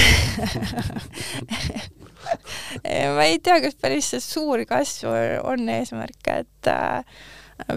Ma 3.16 3.26
ei 3.26 3.38
tea, 3.42 3.58
kas 3.62 3.76
päris 3.80 4.08
see 4.14 4.22
suur 4.22 4.62
kasv 4.68 5.10
on 5.44 5.68
eesmärk, 5.68 6.30
et 6.32 6.70
äh, 6.70 7.04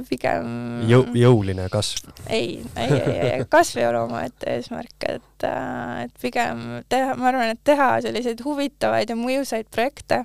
pigem 0.10 0.48
Jõu-, 0.90 1.08
jõuline 1.18 1.68
kasv? 1.74 2.10
ei, 2.26 2.60
ei, 2.76 2.92
ei, 2.98 3.16
ei, 3.30 3.48
kasv 3.50 3.82
ei 3.82 3.88
ole 3.90 4.04
omaette 4.08 4.50
eesmärk, 4.58 4.96
et, 5.08 5.48
äh, 5.48 6.04
et 6.06 6.22
pigem 6.22 6.68
teha, 6.90 7.16
ma 7.20 7.32
arvan, 7.32 7.54
et 7.54 7.64
teha 7.68 7.96
selliseid 8.06 8.42
huvitavaid 8.46 9.14
ja 9.14 9.18
mõjusaid 9.20 9.70
projekte, 9.74 10.24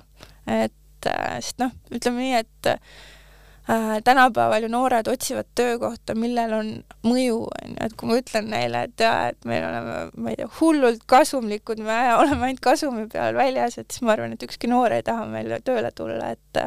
et 0.49 1.09
äh, 1.09 1.35
sest 1.39 1.61
noh, 1.61 1.73
ütleme 1.93 2.25
nii, 2.25 2.39
et 2.41 2.71
äh, 2.73 3.99
tänapäeval 4.03 4.65
ju 4.65 4.71
noored 4.73 5.07
otsivad 5.11 5.47
töökohta, 5.55 6.17
millel 6.19 6.57
on 6.57 6.73
mõju, 7.05 7.37
on 7.45 7.75
ju, 7.75 7.77
et 7.85 7.95
kui 7.99 8.09
ma 8.09 8.19
ütlen 8.19 8.49
neile, 8.51 8.87
et 8.89 9.05
jaa, 9.05 9.29
et 9.31 9.47
me 9.49 9.61
oleme, 9.63 9.99
ma 10.17 10.33
ei 10.33 10.41
tea, 10.41 10.49
hullult 10.59 11.05
kasumlikud, 11.13 11.83
me 11.85 12.01
oleme 12.21 12.49
ainult 12.49 12.65
kasumi 12.65 13.05
peal 13.13 13.37
väljas, 13.37 13.77
et 13.77 13.93
siis 13.93 14.03
ma 14.03 14.17
arvan, 14.17 14.33
et 14.35 14.49
ükski 14.49 14.71
noor 14.71 14.97
ei 14.97 15.05
taha 15.05 15.29
meile 15.29 15.61
tööle 15.63 15.93
tulla, 15.95 16.33
et 16.33 16.63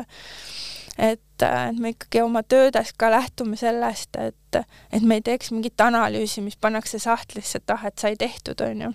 et, 0.98 1.42
et 1.42 1.78
me 1.78 1.92
ikkagi 1.92 2.22
oma 2.24 2.42
töödes 2.42 2.92
ka 2.98 3.10
lähtume 3.12 3.56
sellest, 3.60 4.16
et, 4.16 4.60
et 4.92 5.02
me 5.02 5.18
ei 5.18 5.24
teeks 5.24 5.52
mingit 5.52 5.80
analüüsi, 5.80 6.44
mis 6.44 6.56
pannakse 6.56 6.98
sahtlisse, 7.02 7.60
et 7.60 7.74
ah, 7.74 7.86
et 7.88 7.98
sai 7.98 8.16
tehtud, 8.16 8.60
on 8.64 8.86
ju. 8.86 8.92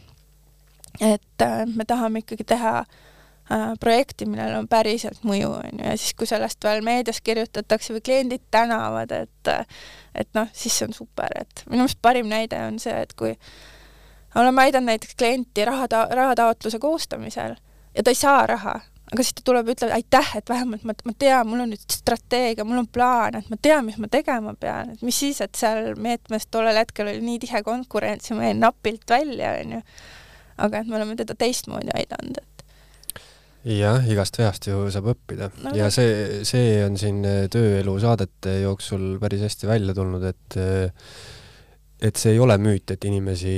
et 1.14 1.48
me 1.76 1.86
tahame 1.88 2.24
ikkagi 2.24 2.44
teha 2.52 2.74
äh, 2.82 3.72
projekti, 3.80 4.26
millel 4.26 4.58
on 4.60 4.68
päriselt 4.72 5.24
mõju, 5.28 5.52
on 5.60 5.78
ju, 5.78 5.86
ja 5.86 5.98
siis, 5.98 6.16
kui 6.18 6.30
sellest 6.30 6.64
veel 6.64 6.84
meedias 6.86 7.22
kirjutatakse 7.22 7.94
või 7.96 8.06
kliendid 8.06 8.48
tänavad, 8.52 9.12
et 9.12 9.54
et 10.16 10.28
noh, 10.36 10.50
siis 10.54 10.76
see 10.78 10.90
on 10.90 10.94
super, 10.96 11.32
et 11.40 11.64
minu 11.68 11.86
meelest 11.86 12.02
parim 12.02 12.28
näide 12.32 12.60
on 12.68 12.80
see, 12.82 12.96
et 13.06 13.14
kui 13.18 13.36
oleme 14.36 14.62
aidanud 14.66 14.92
näiteks 14.92 15.16
klienti 15.16 15.66
raha 15.66 15.88
ta-, 15.88 16.08
rahataotluse 16.12 16.80
koostamisel 16.80 17.56
ja 17.96 18.04
ta 18.04 18.12
ei 18.12 18.16
saa 18.16 18.46
raha, 18.48 18.80
aga 19.12 19.26
siis 19.26 19.36
ta 19.36 19.43
tuleb 19.47 19.67
ja 19.67 19.76
ütleb 19.76 19.93
aitäh, 19.95 20.30
et 20.39 20.50
vähemalt 20.50 20.86
ma, 20.88 20.95
ma 21.08 21.15
tean, 21.19 21.50
mul 21.50 21.65
on 21.65 21.74
nüüd 21.74 21.84
strateegia, 21.91 22.65
mul 22.67 22.84
on 22.84 22.88
plaan, 22.88 23.41
et 23.41 23.50
ma 23.52 23.60
tean, 23.62 23.84
mis 23.88 24.00
ma 24.02 24.08
tegema 24.12 24.54
pean, 24.60 24.93
et 24.95 25.04
mis 25.06 25.17
siis, 25.24 25.41
et 25.43 25.58
seal 25.58 25.93
meetmes 26.00 26.47
tollel 26.52 26.80
hetkel 26.80 27.12
oli 27.12 27.24
nii 27.26 27.41
tihe 27.43 27.63
konkurents 27.67 28.32
ja 28.32 28.38
ma 28.38 28.47
jäin 28.47 28.63
napilt 28.63 29.04
välja, 29.12 29.58
onju. 29.60 29.82
aga 30.62 30.82
et 30.82 30.88
me 30.88 30.97
oleme 31.00 31.17
teda 31.19 31.36
teistmoodi 31.36 31.91
aidanud, 31.97 32.39
et 32.39 32.65
jah, 33.78 34.08
igast 34.10 34.39
veast 34.39 34.67
ju 34.69 34.86
saab 34.93 35.12
õppida. 35.13 35.52
No, 35.62 35.74
ja 35.78 35.89
see, 35.93 36.41
see 36.47 36.80
on 36.86 36.95
siin 36.97 37.21
tööelu 37.52 37.97
saadete 38.02 38.62
jooksul 38.63 39.17
päris 39.21 39.43
hästi 39.45 39.69
välja 39.69 39.97
tulnud, 39.97 40.24
et 40.32 40.60
et 42.02 42.17
see 42.17 42.34
ei 42.34 42.39
ole 42.41 42.58
müüt, 42.58 42.95
et 42.95 43.06
inimesi 43.06 43.58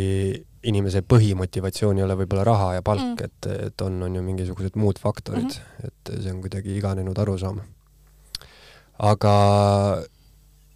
inimese 0.70 1.04
põhimotivatsioon 1.08 2.00
ei 2.00 2.06
ole 2.06 2.18
võib-olla 2.24 2.46
raha 2.48 2.74
ja 2.78 2.84
palk 2.86 3.04
mm., 3.04 3.28
et, 3.28 3.48
et 3.68 3.86
on, 3.86 4.02
on 4.08 4.16
ju 4.16 4.24
mingisugused 4.26 4.78
muud 4.80 5.00
faktorid 5.02 5.50
mm, 5.50 5.60
-hmm. 5.60 5.88
et 5.90 6.14
see 6.24 6.32
on 6.32 6.42
kuidagi 6.42 6.78
iganenud 6.78 7.20
arusaam. 7.20 7.62
aga 9.00 9.34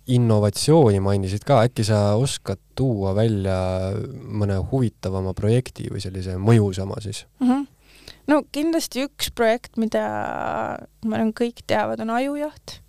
innovatsiooni 0.08 1.00
mainisid 1.04 1.44
ka, 1.48 1.62
äkki 1.68 1.84
sa 1.84 2.16
oskad 2.16 2.60
tuua 2.76 3.14
välja 3.16 3.58
mõne 4.14 4.60
huvitavama 4.72 5.34
projekti 5.34 5.90
või 5.92 6.02
sellise 6.04 6.38
mõjusama 6.40 7.02
siis 7.04 7.26
mm? 7.40 7.48
-hmm. 7.48 7.68
no 8.28 8.42
kindlasti 8.52 9.06
üks 9.08 9.32
projekt, 9.36 9.78
mida 9.78 10.04
ma 11.06 11.16
arvan, 11.16 11.34
kõik 11.34 11.64
teavad, 11.68 12.00
on 12.00 12.10
Ajujaht. 12.10 12.82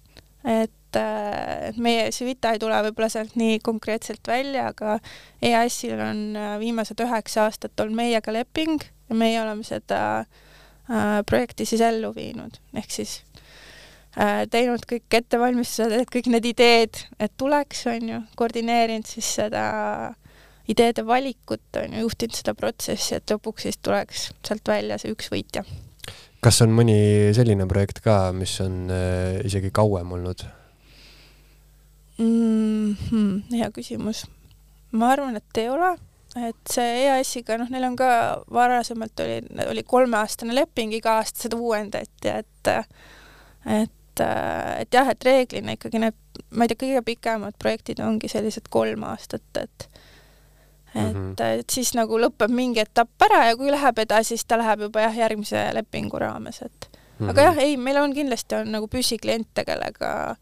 et 0.44 0.72
et 0.96 1.76
meie 1.76 2.08
Civita 2.14 2.54
ei 2.54 2.60
tule 2.62 2.78
võib-olla 2.88 3.10
sealt 3.12 3.36
nii 3.38 3.58
konkreetselt 3.64 4.28
välja, 4.28 4.70
aga 4.72 4.98
EAS-il 5.44 6.00
on 6.00 6.22
äh, 6.38 6.54
viimased 6.62 7.00
üheksa 7.04 7.46
aastat 7.48 7.80
olnud 7.80 7.98
meiega 7.98 8.32
leping 8.32 8.82
ja 9.08 9.16
meie 9.18 9.40
oleme 9.42 9.66
seda 9.66 10.00
äh, 10.20 11.20
projekti 11.26 11.66
siis 11.68 11.82
ellu 11.84 12.12
viinud, 12.16 12.60
ehk 12.76 12.92
siis 12.92 13.18
äh, 14.16 14.44
teinud 14.50 14.86
kõik 14.88 15.18
ettevalmistused, 15.20 15.94
et 16.00 16.12
kõik 16.12 16.30
need 16.32 16.48
ideed, 16.52 17.02
et 17.20 17.34
tuleks, 17.40 17.84
on 17.92 18.14
ju, 18.14 18.22
koordineerinud 18.38 19.08
siis 19.08 19.34
seda 19.40 19.66
ideede 20.68 21.04
valikut, 21.06 21.64
on 21.80 21.96
ju, 21.96 22.06
juhtinud 22.06 22.36
seda 22.36 22.54
protsessi, 22.58 23.16
et 23.16 23.32
lõpuks 23.32 23.68
siis 23.68 23.80
tuleks 23.82 24.30
sealt 24.46 24.68
välja 24.68 25.00
see 25.00 25.12
üks 25.14 25.30
võitja. 25.32 25.64
kas 26.44 26.62
on 26.62 26.70
mõni 26.70 27.32
selline 27.34 27.66
projekt 27.68 28.00
ka, 28.04 28.28
mis 28.32 28.60
on 28.64 28.86
äh, 28.92 29.40
isegi 29.48 29.72
kauem 29.74 30.12
olnud? 30.18 30.46
Mm? 32.18 32.96
-hmm, 33.10 33.42
hea 33.56 33.70
küsimus. 33.70 34.26
ma 34.92 35.10
arvan, 35.12 35.36
et 35.36 35.56
ei 35.56 35.68
ole, 35.68 35.92
et 36.48 36.72
see 36.72 37.04
EAS-iga, 37.04 37.58
noh, 37.58 37.68
neil 37.70 37.84
on 37.84 37.96
ka 37.96 38.10
varasemalt 38.52 39.20
oli, 39.20 39.42
oli 39.68 39.82
kolmeaastane 39.82 40.54
leping, 40.54 40.94
iga 40.94 41.18
aasta 41.20 41.46
seda 41.46 41.56
uuendati, 41.56 42.28
et 42.32 42.72
et, 43.66 44.20
et 44.80 44.94
jah, 44.94 45.08
et 45.08 45.24
reeglina 45.24 45.74
ikkagi 45.76 46.00
need, 46.02 46.16
ma 46.50 46.64
ei 46.64 46.72
tea, 46.72 46.80
kõige 46.82 47.02
pikemad 47.12 47.58
projektid 47.58 48.00
ongi 48.00 48.30
sellised 48.32 48.70
kolm 48.70 49.04
aastat, 49.08 49.44
et 49.56 49.88
et 50.94 51.14
mm, 51.14 51.34
-hmm. 51.36 51.58
et 51.60 51.70
siis 51.70 51.92
nagu 51.94 52.18
lõpeb 52.18 52.50
mingi 52.50 52.80
etapp 52.80 53.22
ära 53.22 53.44
ja 53.46 53.56
kui 53.56 53.70
läheb 53.70 53.98
edasi, 53.98 54.28
siis 54.28 54.44
ta 54.44 54.56
läheb 54.58 54.86
juba 54.86 55.00
jah, 55.00 55.16
järgmise 55.16 55.68
lepingu 55.74 56.18
raames, 56.18 56.62
et 56.62 56.88
mm 56.90 57.26
-hmm. 57.26 57.30
aga 57.30 57.42
jah, 57.42 57.58
ei, 57.58 57.76
meil 57.76 57.96
on 57.96 58.14
kindlasti 58.14 58.54
on 58.54 58.72
nagu 58.72 58.88
püsikliente, 58.88 59.64
kellega 59.64 60.36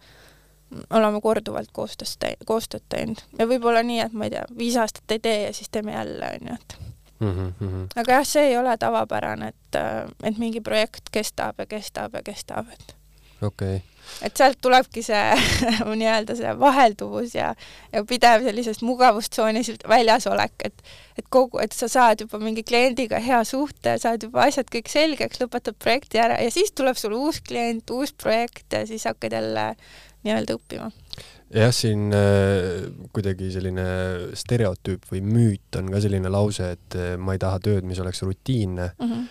oleme 0.91 1.21
korduvalt 1.21 1.71
koostöös 1.73 2.17
te-, 2.19 2.37
koostööd 2.47 2.85
teinud 2.89 3.23
ja 3.39 3.47
võib-olla 3.47 3.83
nii, 3.87 4.01
et 4.07 4.13
ma 4.13 4.27
ei 4.27 4.35
tea, 4.35 4.45
viis 4.59 4.77
aastat 4.81 5.17
ei 5.17 5.23
tee 5.23 5.41
ja 5.47 5.55
siis 5.55 5.71
teeme 5.73 5.95
jälle, 5.95 6.33
onju, 6.41 6.55
et 6.55 6.79
mm. 7.21 7.53
-hmm. 7.61 7.87
aga 7.97 8.13
jah, 8.13 8.27
see 8.27 8.49
ei 8.51 8.59
ole 8.59 8.77
tavapärane, 8.77 9.49
et, 9.49 9.81
et 10.23 10.39
mingi 10.39 10.61
projekt 10.61 11.13
kestab 11.13 11.59
ja 11.59 11.67
kestab 11.67 12.15
ja 12.15 12.23
kestab, 12.23 12.67
et 12.73 12.97
okei 13.43 13.77
okay. 13.77 13.81
et 14.23 14.37
sealt 14.37 14.59
tulebki 14.61 15.03
see 15.03 15.25
nii-öelda 16.01 16.37
see 16.37 16.53
vahelduvus 16.61 17.35
ja, 17.35 17.55
ja 17.93 18.05
pidev 18.05 18.45
sellisest 18.47 18.83
mugavustsoonis 18.83 19.73
väljas 19.89 20.27
olek, 20.27 20.55
et 20.65 20.83
et 21.17 21.29
kogu, 21.31 21.59
et 21.59 21.73
sa 21.73 21.89
saad 21.89 22.21
juba 22.21 22.39
mingi 22.39 22.63
kliendiga 22.63 23.19
hea 23.25 23.45
suhte, 23.45 23.97
saad 23.99 24.23
juba 24.23 24.43
asjad 24.45 24.69
kõik 24.73 24.91
selgeks, 24.93 25.41
lõpetad 25.41 25.79
projekti 25.79 26.21
ära 26.21 26.41
ja 26.43 26.51
siis 26.51 26.73
tuleb 26.77 26.99
sul 27.01 27.15
uus 27.17 27.41
klient, 27.41 27.91
uus 27.91 28.13
projekt 28.13 28.73
ja 28.73 28.87
siis 28.87 29.05
hakkad 29.09 29.33
jälle 29.33 29.71
nii-öelda 30.27 30.59
õppima 30.59 30.91
jah, 31.55 31.73
siin 31.75 32.11
äh, 32.15 32.87
kuidagi 33.15 33.51
selline 33.55 33.87
stereotüüp 34.37 35.07
või 35.13 35.23
müüt 35.25 35.79
on 35.79 35.93
ka 35.93 36.03
selline 36.03 36.31
lause, 36.33 36.73
et 36.77 36.99
äh, 36.99 37.15
ma 37.19 37.37
ei 37.37 37.43
taha 37.43 37.61
tööd, 37.63 37.87
mis 37.87 38.01
oleks 38.03 38.23
rutiinne 38.27 38.91
mm. 38.97 39.07
-hmm. 39.07 39.25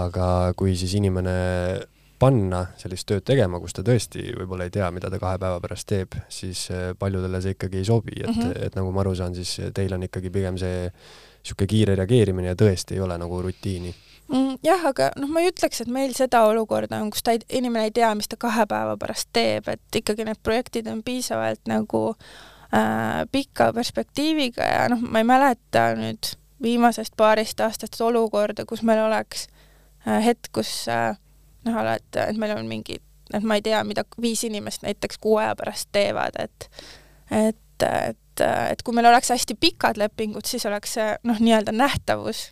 aga 0.00 0.28
kui 0.56 0.76
siis 0.76 0.94
inimene 0.98 1.36
panna 2.18 2.64
sellist 2.80 3.06
tööd 3.06 3.22
tegema, 3.22 3.60
kus 3.62 3.76
ta 3.76 3.84
tõesti 3.86 4.24
võib-olla 4.40 4.66
ei 4.66 4.74
tea, 4.74 4.88
mida 4.90 5.10
ta 5.10 5.20
kahe 5.22 5.38
päeva 5.38 5.60
pärast 5.62 5.86
teeb, 5.86 6.16
siis 6.28 6.66
äh, 6.74 6.90
paljudele 6.98 7.40
see 7.42 7.54
ikkagi 7.54 7.82
ei 7.82 7.84
sobi, 7.86 8.16
et 8.20 8.34
mm, 8.34 8.42
-hmm. 8.42 8.66
et 8.66 8.74
nagu 8.74 8.92
ma 8.92 9.04
aru 9.04 9.14
saan, 9.14 9.34
siis 9.34 9.70
teil 9.74 9.94
on 9.94 10.02
ikkagi 10.02 10.30
pigem 10.30 10.58
see 10.58 10.88
niisugune 11.38 11.68
kiire 11.70 11.94
reageerimine 11.94 12.48
ja 12.48 12.58
tõesti 12.58 12.96
ei 12.96 13.00
ole 13.00 13.18
nagu 13.18 13.42
rutiini 13.42 13.94
mm,. 14.28 14.58
jah, 14.64 14.84
aga 14.90 15.10
noh, 15.18 15.30
ma 15.32 15.42
ei 15.42 15.52
ütleks, 15.52 15.82
et 15.82 15.92
meil 15.92 16.14
seda 16.16 16.44
olukorda 16.48 17.00
on, 17.02 17.10
kus 17.14 17.24
ta 17.24 17.34
ei, 17.36 17.42
inimene 17.60 17.88
ei 17.88 17.94
tea, 17.94 18.10
mis 18.18 18.30
ta 18.30 18.38
kahe 18.40 18.66
päeva 18.70 18.96
pärast 19.00 19.30
teeb, 19.36 19.68
et 19.72 20.00
ikkagi 20.02 20.26
need 20.28 20.40
projektid 20.44 20.90
on 20.90 21.02
piisavalt 21.06 21.62
nagu 21.70 22.02
äh, 22.12 23.24
pika 23.32 23.72
perspektiiviga 23.76 24.68
ja 24.68 24.84
noh, 24.92 25.02
ma 25.02 25.22
ei 25.22 25.28
mäleta 25.28 25.90
nüüd 25.98 26.34
viimasest 26.62 27.14
paarist 27.16 27.60
aastast 27.62 28.00
olukorda, 28.02 28.66
kus 28.68 28.82
meil 28.86 29.02
oleks 29.04 29.46
äh, 30.06 30.20
hetk, 30.24 30.50
kus 30.60 30.72
äh, 30.92 31.12
noh, 31.68 31.82
et, 31.94 32.08
et 32.24 32.40
meil 32.40 32.56
on 32.56 32.68
mingi, 32.70 33.00
et 33.34 33.44
ma 33.44 33.58
ei 33.58 33.64
tea, 33.64 33.82
mida 33.86 34.06
viis 34.20 34.44
inimest 34.48 34.84
näiteks 34.86 35.20
kuu 35.22 35.38
aja 35.42 35.56
pärast 35.58 35.92
teevad, 35.92 36.38
et 36.40 36.70
et, 37.28 37.84
et, 37.84 38.40
et 38.40 38.82
kui 38.82 38.94
meil 38.96 39.06
oleks 39.10 39.28
hästi 39.28 39.52
pikad 39.60 39.98
lepingud, 40.00 40.46
siis 40.48 40.64
oleks 40.66 40.94
see 40.96 41.08
noh, 41.28 41.36
nii-öelda 41.36 41.74
nähtavus 41.76 42.46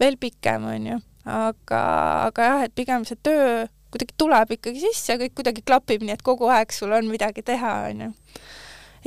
veel 0.00 0.18
pikem, 0.20 0.66
on 0.66 0.88
ju, 0.90 0.98
aga, 1.26 1.80
aga 2.28 2.50
jah, 2.50 2.62
et 2.66 2.74
pigem 2.78 3.04
see 3.08 3.18
töö 3.26 3.66
kuidagi 3.90 4.14
tuleb 4.18 4.54
ikkagi 4.56 4.82
sisse, 4.82 5.16
kõik 5.20 5.34
kuidagi 5.38 5.64
klapib, 5.66 6.02
nii 6.04 6.16
et 6.16 6.24
kogu 6.26 6.48
aeg 6.52 6.72
sul 6.74 6.92
on 6.92 7.10
midagi 7.10 7.44
teha, 7.46 7.74
on 7.90 8.06
ju. 8.06 8.12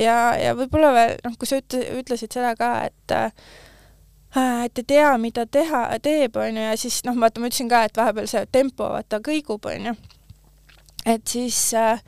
ja, 0.02 0.16
ja 0.40 0.54
võib-olla 0.58 0.92
veel, 0.96 1.18
noh, 1.24 1.34
kui 1.38 1.50
sa 1.50 1.60
ütle, 1.60 1.82
ütlesid 2.00 2.32
seda 2.38 2.54
ka, 2.58 2.72
et 2.88 3.18
Äh, 4.36 4.64
et 4.64 4.78
ei 4.78 4.84
tea, 4.84 5.10
mida 5.18 5.42
teha, 5.46 5.88
teeb, 6.02 6.36
onju, 6.38 6.62
ja 6.62 6.76
siis 6.78 7.00
noh, 7.02 7.16
vaata, 7.18 7.42
ma 7.42 7.48
ütlesin 7.50 7.70
ka, 7.70 7.82
et 7.88 7.96
vahepeal 7.98 8.28
see 8.30 8.44
tempo 8.54 8.86
vaata 8.92 9.18
kõigub, 9.26 9.66
onju. 9.66 9.96
et 11.06 11.26
siis, 11.26 11.58
äh, 11.74 11.98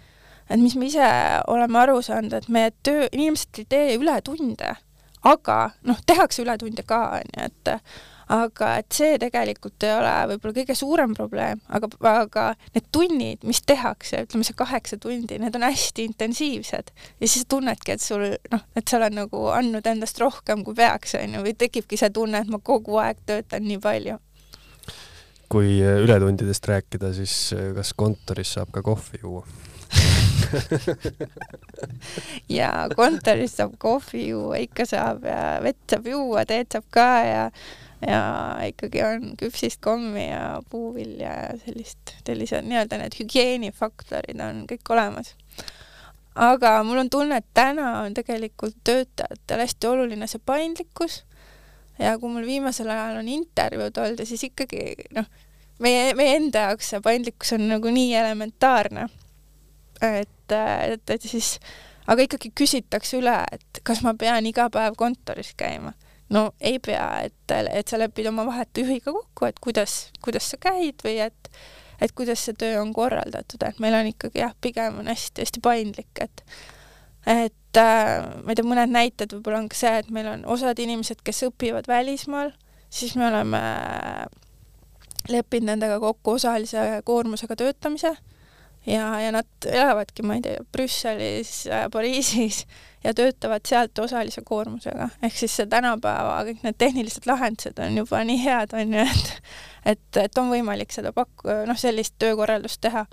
et 0.47 0.61
mis 0.61 0.77
me 0.79 0.87
ise 0.87 1.09
oleme 1.51 1.81
aru 1.81 1.99
saanud, 2.03 2.37
et 2.39 2.49
meie 2.49 2.71
töö, 2.87 3.09
inimesed 3.11 3.65
ei 3.65 3.67
tee 3.75 3.97
ületunde, 3.99 4.71
aga 5.33 5.59
noh, 5.83 5.99
tehakse 6.07 6.45
ületunde 6.47 6.87
ka, 6.87 7.01
onju, 7.19 7.49
et 7.49 7.73
aga 8.33 8.71
et 8.81 8.97
see 8.97 9.19
tegelikult 9.21 9.85
ei 9.85 9.93
ole 9.95 10.13
võib-olla 10.33 10.57
kõige 10.57 10.77
suurem 10.79 11.15
probleem, 11.17 11.61
aga, 11.75 11.91
aga 12.13 12.47
need 12.75 12.89
tunnid, 12.95 13.47
mis 13.49 13.63
tehakse, 13.69 14.25
ütleme 14.27 14.47
see 14.47 14.59
kaheksa 14.59 14.99
tundi, 15.03 15.39
need 15.43 15.57
on 15.59 15.67
hästi 15.67 16.07
intensiivsed 16.11 16.93
ja 16.95 17.29
siis 17.29 17.47
tunnedki, 17.51 17.97
et 17.97 18.05
sul 18.05 18.27
noh, 18.53 18.67
et 18.79 18.89
sa 18.89 18.99
oled 19.01 19.17
nagu 19.17 19.47
andnud 19.53 19.87
endast 19.89 20.21
rohkem, 20.23 20.65
kui 20.67 20.77
peaks, 20.79 21.17
onju, 21.21 21.45
või 21.45 21.57
tekibki 21.59 22.01
see 22.01 22.13
tunne, 22.15 22.43
et 22.43 22.53
ma 22.53 22.63
kogu 22.63 23.01
aeg 23.03 23.21
töötan 23.29 23.67
nii 23.69 23.81
palju. 23.83 24.19
kui 25.53 25.83
ületundidest 25.85 26.65
rääkida, 26.65 27.11
siis 27.13 27.53
kas 27.77 27.93
kontoris 27.93 28.55
saab 28.57 28.73
ka 28.73 28.81
kohvi 28.87 29.21
juua 29.21 29.45
ja 32.59 32.71
kontoris 32.97 33.57
saab 33.59 33.75
kohvi 33.79 34.29
juua, 34.31 34.57
ikka 34.65 34.87
saab 34.89 35.25
ja 35.29 35.61
vett 35.65 35.85
saab 35.93 36.07
juua, 36.09 36.45
teed 36.49 36.73
saab 36.73 36.87
ka 36.95 37.09
ja 37.29 37.43
ja 38.07 38.23
ikkagi 38.67 39.03
on 39.07 39.35
küpsist 39.39 39.81
kommi 39.85 40.27
ja 40.29 40.63
puuvilja 40.71 41.35
ja 41.45 41.59
sellist, 41.65 42.15
sellised 42.27 42.67
nii-öelda 42.67 42.99
need 42.99 43.17
hügieenifaktorid 43.21 44.41
on 44.43 44.65
kõik 44.71 44.91
olemas. 44.95 45.35
aga 46.35 46.81
mul 46.87 47.05
on 47.05 47.11
tunne, 47.11 47.39
et 47.39 47.47
täna 47.55 48.01
on 48.03 48.15
tegelikult 48.15 48.77
töötajatel 48.85 49.63
hästi 49.67 49.87
oluline 49.87 50.27
see 50.27 50.43
paindlikkus 50.47 51.23
ja 51.99 52.17
kui 52.19 52.33
mul 52.33 52.47
viimasel 52.47 52.91
ajal 52.91 53.21
on 53.21 53.29
intervjuud 53.29 54.03
olnud 54.05 54.21
ja 54.21 54.27
siis 54.27 54.45
ikkagi 54.49 54.97
noh, 55.15 55.29
meie, 55.79 56.13
meie 56.19 56.37
enda 56.41 56.69
jaoks 56.69 56.91
see 56.95 57.03
paindlikkus 57.05 57.55
on 57.55 57.69
nagu 57.71 57.95
nii 57.95 58.15
elementaarne, 58.19 59.09
et, 60.03 60.57
et, 60.57 61.11
et 61.11 61.23
siis 61.23 61.59
aga 62.11 62.27
ikkagi 62.27 62.51
küsitakse 62.59 63.21
üle, 63.21 63.37
et 63.53 63.83
kas 63.87 64.03
ma 64.03 64.17
pean 64.19 64.47
iga 64.49 64.67
päev 64.73 64.99
kontoris 64.99 65.55
käima 65.55 65.95
no 66.33 66.49
ei 66.61 66.79
pea, 66.83 67.07
et, 67.29 67.55
et 67.73 67.89
sa 67.89 68.01
lepid 68.01 68.29
oma 68.31 68.47
vahetu 68.49 68.87
juhiga 68.87 69.13
kokku, 69.13 69.49
et 69.49 69.61
kuidas, 69.63 69.97
kuidas 70.25 70.51
sa 70.53 70.59
käid 70.61 71.05
või 71.05 71.19
et, 71.27 71.51
et 72.03 72.15
kuidas 72.17 72.45
see 72.47 72.57
töö 72.59 72.81
on 72.81 72.93
korraldatud, 72.97 73.63
et 73.67 73.83
meil 73.83 73.97
on 73.99 74.09
ikkagi 74.11 74.43
jah, 74.43 74.55
pigem 74.65 75.03
on 75.03 75.11
hästi-hästi 75.13 75.65
paindlik, 75.65 76.13
et 76.21 76.45
et 77.23 77.79
äh, 77.79 78.25
ma 78.43 78.51
ei 78.51 78.59
tea, 78.59 78.67
mõned 78.67 78.91
näited 78.91 79.37
võib-olla 79.37 79.61
on 79.63 79.69
ka 79.71 79.79
see, 79.79 79.93
et 80.01 80.09
meil 80.11 80.27
on 80.27 80.47
osad 80.51 80.81
inimesed, 80.83 81.21
kes 81.23 81.45
õpivad 81.47 81.87
välismaal, 81.87 82.51
siis 82.91 83.15
me 83.15 83.29
oleme 83.29 83.61
leppinud 85.31 85.71
nendega 85.71 86.01
kokku 86.03 86.35
osalise 86.41 87.03
koormusega 87.07 87.57
töötamise 87.61 88.17
ja, 88.87 89.21
ja 89.21 89.33
nad 89.35 89.69
elavadki, 89.69 90.25
ma 90.27 90.39
ei 90.39 90.47
tea, 90.47 90.63
Brüsselis 90.73 91.67
äh,, 91.71 91.87
Pariisis 91.93 92.65
ja 93.05 93.15
töötavad 93.15 93.67
sealt 93.69 93.99
osalise 93.99 94.43
koormusega, 94.47 95.09
ehk 95.23 95.37
siis 95.37 95.57
see 95.59 95.69
tänapäeva 95.71 96.41
kõik 96.49 96.65
need 96.67 96.79
tehnilised 96.79 97.27
lahendused 97.27 97.79
on 97.83 98.03
juba 98.03 98.23
nii 98.27 98.41
head, 98.45 98.75
on 98.79 98.97
ju, 98.99 99.07
et 99.07 99.33
et, 99.87 100.19
et 100.25 100.39
on 100.39 100.51
võimalik 100.53 100.95
seda 100.95 101.13
pakku-, 101.15 101.51
noh, 101.69 101.79
sellist 101.79 102.17
töökorraldust 102.23 102.83
teha. 102.83 103.07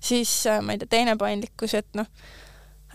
siis 0.00 0.46
äh, 0.46 0.60
ma 0.62 0.74
ei 0.74 0.78
tea, 0.78 0.92
teine 0.98 1.16
paindlikkus, 1.18 1.74
et 1.74 1.88
noh, 1.98 2.06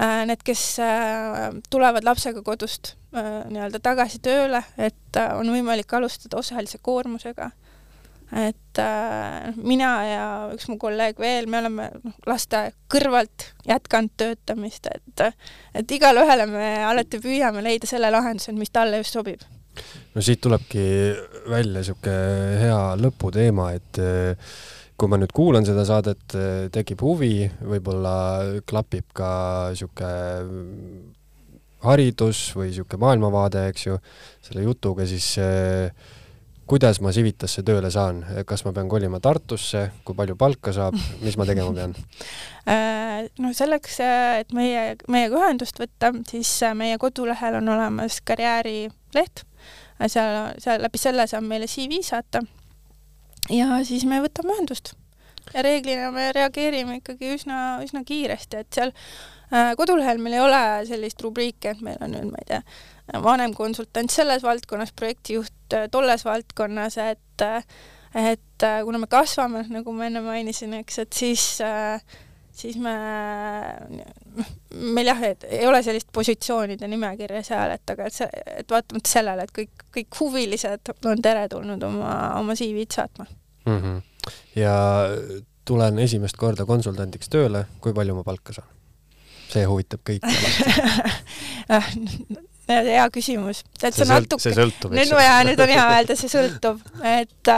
äh, 0.02 0.24
need, 0.30 0.44
kes 0.46 0.64
äh, 0.84 1.50
tulevad 1.70 2.06
lapsega 2.06 2.44
kodust 2.44 2.96
nii-öelda 3.14 3.78
tagasi 3.78 4.18
tööle, 4.26 4.64
et 4.82 5.18
on 5.38 5.52
võimalik 5.54 5.92
alustada 5.94 6.40
osalise 6.40 6.80
koormusega 6.82 7.52
et 8.32 8.80
äh, 8.82 9.54
mina 9.58 9.92
ja 10.08 10.28
üks 10.54 10.68
mu 10.72 10.78
kolleeg 10.82 11.20
veel, 11.22 11.48
me 11.52 11.60
oleme 11.62 11.90
noh, 12.04 12.16
laste 12.30 12.66
kõrvalt 12.92 13.50
jätkanud 13.68 14.14
töötamist, 14.20 14.88
et 14.92 15.26
et 15.74 15.98
igale 15.98 16.24
ühele 16.26 16.48
me 16.50 16.70
alati 16.88 17.20
püüame 17.24 17.64
leida 17.66 17.90
selle 17.90 18.12
lahenduse, 18.14 18.56
mis 18.58 18.74
talle 18.74 19.02
just 19.02 19.18
sobib. 19.18 19.44
no 20.14 20.22
siit 20.22 20.42
tulebki 20.42 20.86
välja 21.50 21.82
niisugune 21.82 22.62
hea 22.62 22.80
lõputeema, 23.02 23.72
et 23.78 24.02
äh, 24.02 24.56
kui 24.98 25.10
ma 25.10 25.18
nüüd 25.20 25.34
kuulan 25.36 25.66
seda 25.68 25.86
saadet, 25.90 26.26
äh, 26.38 26.70
tekib 26.74 27.02
huvi, 27.06 27.50
võib-olla 27.62 28.16
klapib 28.70 29.10
ka 29.18 29.30
niisugune 29.74 31.12
haridus 31.84 32.50
või 32.56 32.70
niisugune 32.72 33.02
maailmavaade, 33.04 33.68
eks 33.74 33.88
ju, 33.90 33.98
selle 34.46 34.64
jutuga, 34.66 35.08
siis 35.10 35.34
äh, 35.42 35.90
kuidas 36.74 36.98
ma 37.06 37.12
Civitasse 37.14 37.62
tööle 37.62 37.92
saan, 37.94 38.24
kas 38.50 38.64
ma 38.66 38.72
pean 38.74 38.88
kolima 38.90 39.20
Tartusse, 39.22 39.84
kui 40.06 40.18
palju 40.18 40.34
palka 40.40 40.72
saab, 40.74 40.96
mis 41.22 41.36
ma 41.38 41.46
tegema 41.50 41.74
pean? 41.76 41.94
Äh, 42.64 43.26
no 43.44 43.50
selleks, 43.52 43.98
et 44.00 44.54
meie, 44.56 44.94
meiega 45.12 45.36
ühendust 45.36 45.76
võtta, 45.82 46.14
siis 46.30 46.48
meie 46.80 46.96
kodulehel 46.96 47.58
on 47.58 47.68
olemas 47.74 48.22
karjäärileht, 48.24 49.42
seal, 50.08 50.54
seal 50.64 50.80
läbi 50.80 51.02
selle 51.02 51.26
saab 51.28 51.44
meile 51.44 51.68
CV 51.68 52.00
saata. 52.08 52.40
Ja 53.52 53.82
siis 53.84 54.08
me 54.08 54.22
võtame 54.24 54.56
ühendust. 54.56 54.94
ja 55.52 55.66
reeglina 55.68 56.08
me 56.16 56.30
reageerime 56.32 57.02
ikkagi 57.02 57.34
üsna, 57.36 57.60
üsna 57.84 58.06
kiiresti, 58.08 58.64
et 58.64 58.80
seal 58.80 58.96
äh, 58.96 59.76
kodulehel 59.76 60.24
meil 60.24 60.40
ei 60.40 60.46
ole 60.48 60.64
sellist 60.88 61.20
rubriiki, 61.28 61.76
et 61.76 61.84
meil 61.84 62.00
on 62.00 62.16
nüüd, 62.16 62.32
ma 62.32 62.40
ei 62.46 62.52
tea, 62.54 62.64
vanem 63.24 63.54
konsultant 63.54 64.12
selles 64.12 64.44
valdkonnas, 64.44 64.92
projektijuht 64.96 65.74
äh, 65.76 65.90
tolles 65.92 66.26
valdkonnas, 66.26 66.98
et 66.98 67.42
äh, 67.42 67.64
et 68.16 68.64
äh, 68.64 68.84
kuna 68.86 68.98
me 69.02 69.08
kasvame, 69.10 69.66
nagu 69.74 69.92
ma 69.92 70.06
enne 70.08 70.22
mainisin, 70.22 70.74
eks, 70.82 71.00
et 71.04 71.14
siis 71.18 71.46
siis 72.54 72.78
me, 72.78 72.94
meil 74.94 75.08
jah, 75.10 75.24
et 75.26 75.44
ei 75.50 75.66
ole 75.66 75.82
sellist 75.84 76.12
positsioonide 76.14 76.88
nimekirja 76.88 77.42
seal, 77.48 77.72
et 77.74 77.94
aga 77.96 78.06
et 78.06 78.14
see, 78.14 78.28
et 78.60 78.70
vaatamata 78.70 79.10
sellele, 79.10 79.42
et 79.48 79.54
kõik, 79.58 79.74
kõik 79.98 80.20
huvilised 80.20 80.94
on 81.10 81.18
teretulnud 81.26 81.82
oma, 81.90 82.14
oma 82.38 82.54
CV-d 82.60 82.94
saatma 82.94 83.26
mm. 83.26 83.82
-hmm. 83.82 83.98
ja 84.62 84.76
tulen 85.66 85.98
esimest 86.06 86.38
korda 86.38 86.70
konsultandiks 86.70 87.34
tööle, 87.34 87.66
kui 87.82 87.94
palju 87.94 88.14
ma 88.22 88.24
palka 88.24 88.54
saan? 88.54 88.70
see 89.50 89.66
huvitab 89.66 90.06
kõiki 90.06 90.30
alati 90.30 92.38
hea 92.70 93.08
küsimus. 93.14 93.64
et 93.82 93.94
see, 93.94 94.08
natuke, 94.10 94.42
see 94.44 94.56
sõltub, 94.56 94.96
eks 94.96 95.12
ju. 95.12 95.24
jaa, 95.26 95.42
nüüd 95.48 95.64
on 95.64 95.74
hea 95.76 95.88
öelda, 95.98 96.20
see 96.20 96.32
sõltub, 96.32 96.84
et 97.04 97.54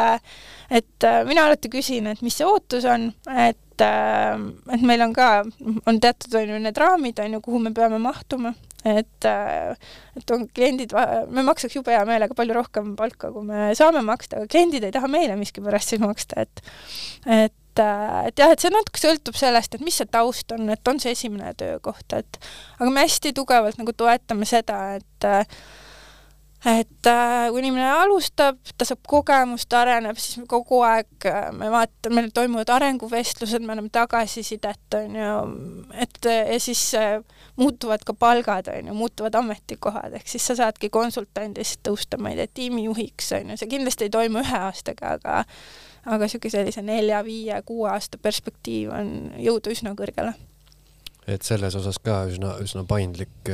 et 0.75 1.05
mina 1.27 1.45
alati 1.45 1.69
küsin, 1.69 2.09
et 2.09 2.23
mis 2.25 2.33
see 2.33 2.47
ootus 2.47 2.87
on, 2.89 3.11
et 3.37 3.59
et, 3.75 3.81
äh, 3.81 4.75
et 4.75 4.81
meil 4.81 5.01
on 5.01 5.13
ka, 5.13 5.43
on 5.85 5.99
teatud, 5.99 6.35
on 6.35 6.53
ju, 6.53 6.59
need 6.63 6.77
raamid, 6.79 7.19
on 7.19 7.35
ju, 7.35 7.41
kuhu 7.41 7.59
me 7.59 7.73
peame 7.75 7.99
mahtuma, 7.99 8.53
et, 8.85 9.25
äh, 9.25 9.75
et 10.15 10.31
on 10.31 10.47
kliendid, 10.47 10.93
me 11.29 11.43
maksaks 11.43 11.75
jube 11.75 11.91
hea 11.91 12.05
meelega 12.07 12.37
palju 12.37 12.55
rohkem 12.55 12.95
palka, 12.95 13.31
kui 13.33 13.45
me 13.47 13.73
saame 13.75 14.03
maksta, 14.05 14.41
aga 14.41 14.51
kliendid 14.51 14.85
ei 14.85 14.95
taha 14.95 15.09
meile 15.11 15.35
miskipärast 15.39 15.95
siis 15.95 16.03
maksta, 16.03 16.45
et 16.45 16.63
et 17.25 17.51
äh, 17.51 17.64
et 17.79 18.39
jah, 18.39 18.51
et 18.51 18.61
see 18.61 18.73
natuke 18.73 19.01
sõltub 19.01 19.37
sellest, 19.39 19.75
et 19.75 19.85
mis 19.85 19.95
see 19.95 20.09
taust 20.11 20.51
on, 20.55 20.69
et 20.73 20.91
on 20.91 21.01
see 21.01 21.15
esimene 21.15 21.53
töökoht, 21.59 22.05
et 22.17 22.39
aga 22.79 22.91
me 22.91 23.05
hästi 23.05 23.33
tugevalt 23.35 23.81
nagu 23.81 23.95
toetame 23.97 24.47
seda, 24.49 24.79
et 24.99 25.31
et 26.65 27.07
äh, 27.07 27.47
kui 27.53 27.61
inimene 27.61 27.85
alustab, 27.93 28.57
ta 28.77 28.87
saab 28.87 29.03
kogemust, 29.09 29.73
areneb, 29.77 30.17
siis 30.17 30.41
kogu 30.49 30.79
aeg 30.87 31.27
äh, 31.29 31.51
me 31.53 31.69
vaatame, 31.69 32.15
meil 32.17 32.31
toimuvad 32.33 32.71
arenguvestlused, 32.73 33.61
me 33.61 33.75
anname 33.75 33.91
tagasisidet, 33.93 34.97
on 34.97 35.19
ju, 35.19 35.35
et 36.01 36.29
ja 36.31 36.59
siis 36.61 36.81
äh, 36.97 37.19
muutuvad 37.61 38.01
ka 38.07 38.17
palgad, 38.17 38.71
on 38.73 38.89
ju, 38.89 38.97
muutuvad 38.97 39.37
ametikohad, 39.37 40.17
ehk 40.17 40.31
siis 40.31 40.47
sa 40.49 40.57
saadki 40.57 40.89
konsultandist 40.89 41.83
tõusta, 41.85 42.17
ma 42.17 42.33
ei 42.33 42.41
tea, 42.41 42.53
tiimijuhiks, 42.61 43.29
on 43.37 43.53
ju, 43.53 43.59
see 43.61 43.73
kindlasti 43.75 44.09
ei 44.09 44.15
toimu 44.17 44.41
ühe 44.41 44.63
aastaga, 44.65 45.19
aga 45.19 45.43
aga 46.05 46.25
niisugune 46.25 46.53
sellise 46.53 46.83
nelja, 46.85 47.21
viie, 47.25 47.61
kuue 47.65 47.89
aasta 47.91 48.21
perspektiiv 48.21 48.91
on 48.93 49.15
jõuda 49.41 49.73
üsna 49.73 49.95
kõrgele. 49.97 50.35
et 51.27 51.41
selles 51.41 51.75
osas 51.75 51.97
ka 51.99 52.23
üsna, 52.29 52.57
üsna 52.61 52.85
paindlik 52.87 53.53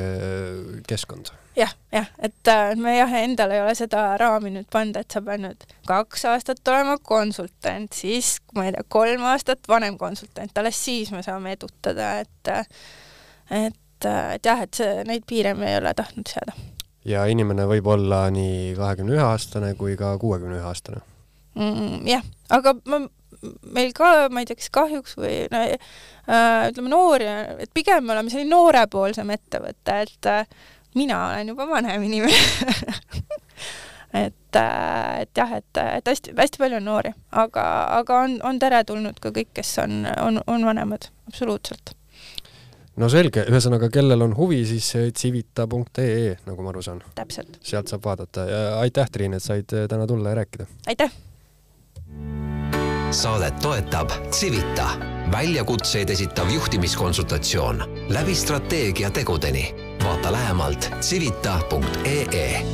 keskkond 0.88 1.32
jah, 1.56 1.74
jah, 1.92 2.08
et 2.20 2.48
äh, 2.48 2.76
me 2.76 2.96
jah, 2.98 3.14
endale 3.24 3.58
ei 3.58 3.64
ole 3.64 3.76
seda 3.76 4.04
raami 4.20 4.54
nüüd 4.56 4.68
pannud, 4.72 4.98
et 5.02 5.14
sa 5.14 5.22
pead 5.26 5.44
nüüd 5.44 5.66
kaks 5.88 6.26
aastat 6.32 6.64
olema 6.72 6.98
konsultant, 7.04 7.92
siis 7.96 8.38
ma 8.56 8.68
ei 8.68 8.76
tea, 8.76 8.86
kolm 8.92 9.26
aastat 9.32 9.68
vanem 9.70 9.98
konsultant, 10.02 10.56
alles 10.58 10.80
siis 10.80 11.12
me 11.16 11.24
saame 11.26 11.56
edutada, 11.58 12.14
et 12.24 12.52
et, 13.52 14.08
et 14.08 14.46
jah, 14.48 14.64
et 14.64 14.74
see, 14.74 15.02
neid 15.08 15.28
piire 15.28 15.54
me 15.58 15.74
ei 15.74 15.80
ole 15.82 15.94
tahtnud 15.98 16.32
seada. 16.32 16.56
ja 17.06 17.26
inimene 17.28 17.68
võib 17.70 17.88
olla 17.92 18.28
nii 18.34 18.76
kahekümne 18.80 19.18
ühe 19.18 19.26
aastane 19.26 19.74
kui 19.76 19.98
ka 20.00 20.16
kuuekümne 20.22 20.62
ühe 20.62 20.68
aastane 20.68 21.04
mm,? 21.56 22.06
jah, 22.10 22.24
aga 22.50 22.76
ma 22.86 23.06
meil 23.74 23.94
ka, 23.98 24.30
ma 24.32 24.42
ei 24.42 24.50
tea, 24.50 24.58
kas 24.60 24.72
kahjuks 24.74 25.16
või 25.20 25.36
no, 25.52 25.62
äh, 25.62 26.68
ütleme 26.72 26.92
noori, 26.92 27.30
et 27.64 27.72
pigem 27.74 28.06
me 28.06 28.16
oleme 28.16 28.34
selline 28.34 28.52
noorepoolsem 28.54 29.32
ettevõte, 29.34 30.02
et 30.06 30.30
äh, 30.30 30.44
mina 30.98 31.24
olen 31.30 31.54
juba 31.54 31.68
vanem 31.70 32.06
inimene 32.06 32.36
et, 34.26 34.60
äh, 34.60 35.22
et 35.24 35.42
jah, 35.42 35.56
et, 35.58 35.82
et 36.02 36.12
hästi, 36.14 36.36
hästi 36.38 36.62
palju 36.62 36.82
on 36.82 36.88
noori, 36.90 37.14
aga, 37.44 37.66
aga 38.02 38.20
on, 38.28 38.38
on 38.48 38.62
teretulnud 38.62 39.24
ka 39.24 39.34
kõik, 39.34 39.56
kes 39.58 39.74
on, 39.86 40.06
on, 40.20 40.44
on 40.52 40.68
vanemad, 40.68 41.10
absoluutselt. 41.32 41.96
no 43.02 43.10
selge, 43.10 43.48
ühesõnaga, 43.50 43.90
kellel 43.94 44.28
on 44.28 44.38
huvi, 44.38 44.62
siis 44.70 44.92
civita.ee, 45.18 46.38
nagu 46.46 46.62
ma 46.62 46.76
aru 46.76 46.86
saan. 46.86 47.02
sealt 47.64 47.90
saab 47.90 48.06
vaadata 48.06 48.48
ja 48.50 48.64
aitäh, 48.84 49.10
Triin, 49.10 49.40
et 49.40 49.50
said 49.50 49.74
täna 49.90 50.06
tulla 50.08 50.36
ja 50.36 50.44
rääkida. 50.44 50.70
aitäh! 50.94 51.20
Saadet 53.12 53.60
toetab 53.60 54.10
Civita, 54.32 54.90
väljakutseid 55.32 56.10
esitav 56.10 56.50
juhtimiskonsultatsioon 56.50 57.84
läbi 58.10 58.36
strateegia 58.36 59.12
tegudeni. 59.12 59.76
Vaata 60.04 60.32
lähemalt 60.32 60.92
civita.ee 61.02 62.66